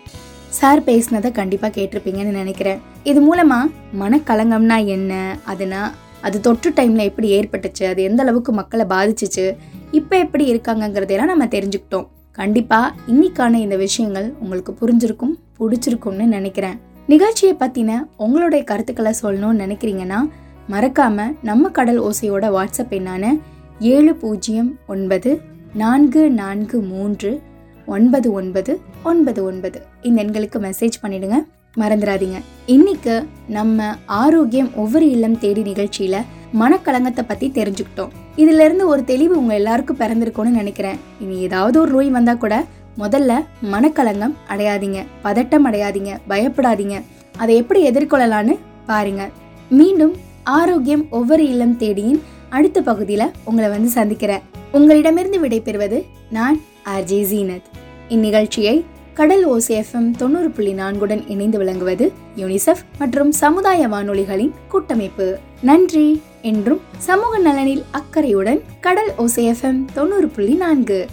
சார் 0.60 0.82
பேசினதை 0.82 1.32
கண்டிப்பாக 1.32 1.82
கேட்டிருப்பீங்கன்னு 1.82 2.38
நினைக்கிறேன். 2.42 2.80
இது 3.04 3.20
மூலமா 3.28 3.60
மனக்கலங்கம்னா 4.00 4.78
என்ன? 4.86 5.38
அதுனா 5.54 5.82
அது 6.22 6.42
தொற்று 6.42 6.72
டைமில் 6.72 7.08
எப்படி 7.10 7.40
ஏற்பட்டுச்சு 7.40 7.84
அது 7.90 8.04
எந்த 8.04 8.24
அளவுக்கு 8.24 8.54
மக்களை 8.54 8.86
பாதிச்சுச்சு 8.86 9.56
இப்போ 9.92 10.18
எப்படி 10.18 10.54
இருக்காங்கங்கிறதெல்லாம் 10.54 11.32
நம்ம 11.32 11.46
தெரிஞ்சுக்கிட்டோம். 11.46 12.08
கண்டிப்பாக 12.32 12.94
இன்னைக்கான 13.08 13.54
இந்த 13.54 13.76
விஷயங்கள் 13.76 14.34
உங்களுக்கு 14.40 14.72
புரிஞ்சிருக்கும் 14.82 15.34
பிடிச்சிருக்கும்னு 15.60 16.26
நினைக்கிறேன். 16.26 16.80
நிகழ்ச்சியை 17.08 17.56
பற்றின 17.60 18.08
உங்களுடைய 18.18 18.66
கருத்துக்களை 18.66 19.14
சொல்லணும்னு 19.22 19.64
நினைக்கிறீங்கன்னா 19.64 20.20
மறக்காமல் 20.68 21.36
நம்ம 21.44 21.70
கடல் 21.70 22.02
ஓசையோட 22.02 22.46
வாட்ஸ்அப் 22.58 22.96
எண்ணான 22.98 23.40
ஏழு 23.80 24.16
பூஜ்ஜியம் 24.16 24.80
ஒன்பது 24.88 25.42
நான்கு 25.74 26.30
நான்கு 26.32 26.82
மூன்று 26.82 27.42
ஒன்பது 27.86 28.32
ஒன்பது 28.32 28.80
ஒன்பது 29.04 29.44
ஒன்பது. 29.44 29.82
இந்த 30.02 30.24
எண்களுக்கு 30.24 30.60
மெசேஜ் 30.60 30.98
பண்ணிவிடுங்க 31.02 31.38
மறந்துடாதீங்க 31.78 32.42
இன்னைக்கு 32.66 33.28
நம்ம 33.48 33.96
ஆரோக்கியம் 34.06 34.76
ஒவ்வொரு 34.76 35.10
இல்லம் 35.10 35.40
தேடி 35.40 35.62
நிகழ்ச்சியில 35.62 36.24
மனக்கலங்கத்தை 36.60 37.20
பத்தி 37.28 37.50
தெரிஞ்சுக்கிட்டோம். 37.50 38.10
இதுல 38.36 38.60
இருந்து 38.60 38.88
ஒரு 38.88 39.04
தெளிவு 39.04 39.38
உங்க 39.38 39.54
எல்லாருக்கும் 39.54 39.98
பிறந்திருக்கும்னு 39.98 40.50
நினைக்கிறேன். 40.50 41.00
இனி 41.20 41.40
ஏதாவது 41.40 41.82
ஒரு 41.82 41.92
நோய் 41.92 42.10
வந்தா 42.10 42.34
கூட 42.34 42.66
முதல்ல 42.98 43.46
மனக்கலங்கம் 43.72 44.34
அடையாதீங்க. 44.48 45.06
பதட்டம் 45.24 45.66
அடையாதீங்க. 45.66 46.18
பயப்படாதீங்க. 46.30 47.02
அதை 47.38 47.56
எப்படி 47.56 47.90
எதிர்கொள்ளலான்னு 47.90 48.58
பாருங்க. 48.86 49.30
மீண்டும் 49.70 50.16
ஆரோக்கியம் 50.44 51.08
ஒவ்வொரு 51.10 51.48
இல்லம் 51.48 51.78
தேடியின் 51.78 52.22
அடுத்த 52.50 52.82
பகுதியில 52.82 53.32
உங்களை 53.44 53.70
வந்து 53.70 53.90
சந்திக்கிறேன். 53.90 54.42
உங்களிடமிருந்து 54.72 55.40
விடைபெறுவது 55.40 56.06
நான் 56.30 56.62
ஆர்ஜே 56.86 57.24
ஜீனத். 57.24 57.62
இந்நிகழ்ச்சியை 58.10 58.84
கடல் 59.18 59.50
ஓசிஎஃப்எம் 59.52 60.12
தொண்ணூறு 60.18 60.50
புள்ளி 60.50 60.74
நான்குடன் 60.74 61.24
இணைந்து 61.28 61.58
விளங்குவது 61.58 62.12
யூனிசெஃப் 62.36 62.84
மற்றும் 63.00 63.32
சமுதாய 63.32 63.88
வானொலிகளின் 63.88 64.52
கூட்டமைப்பு. 64.68 65.38
நன்றி. 65.62 66.22
என்றும் 66.42 66.82
சமூக 66.98 67.38
நலனில் 67.38 67.84
அக்கறையுடன் 67.92 68.62
கடல் 68.80 69.12
ஓசிஎஃப்எம் 69.18 69.86
தொண்ணூறு 69.94 70.28
புள்ளி 70.28 70.54
நான்கு. 70.54 71.08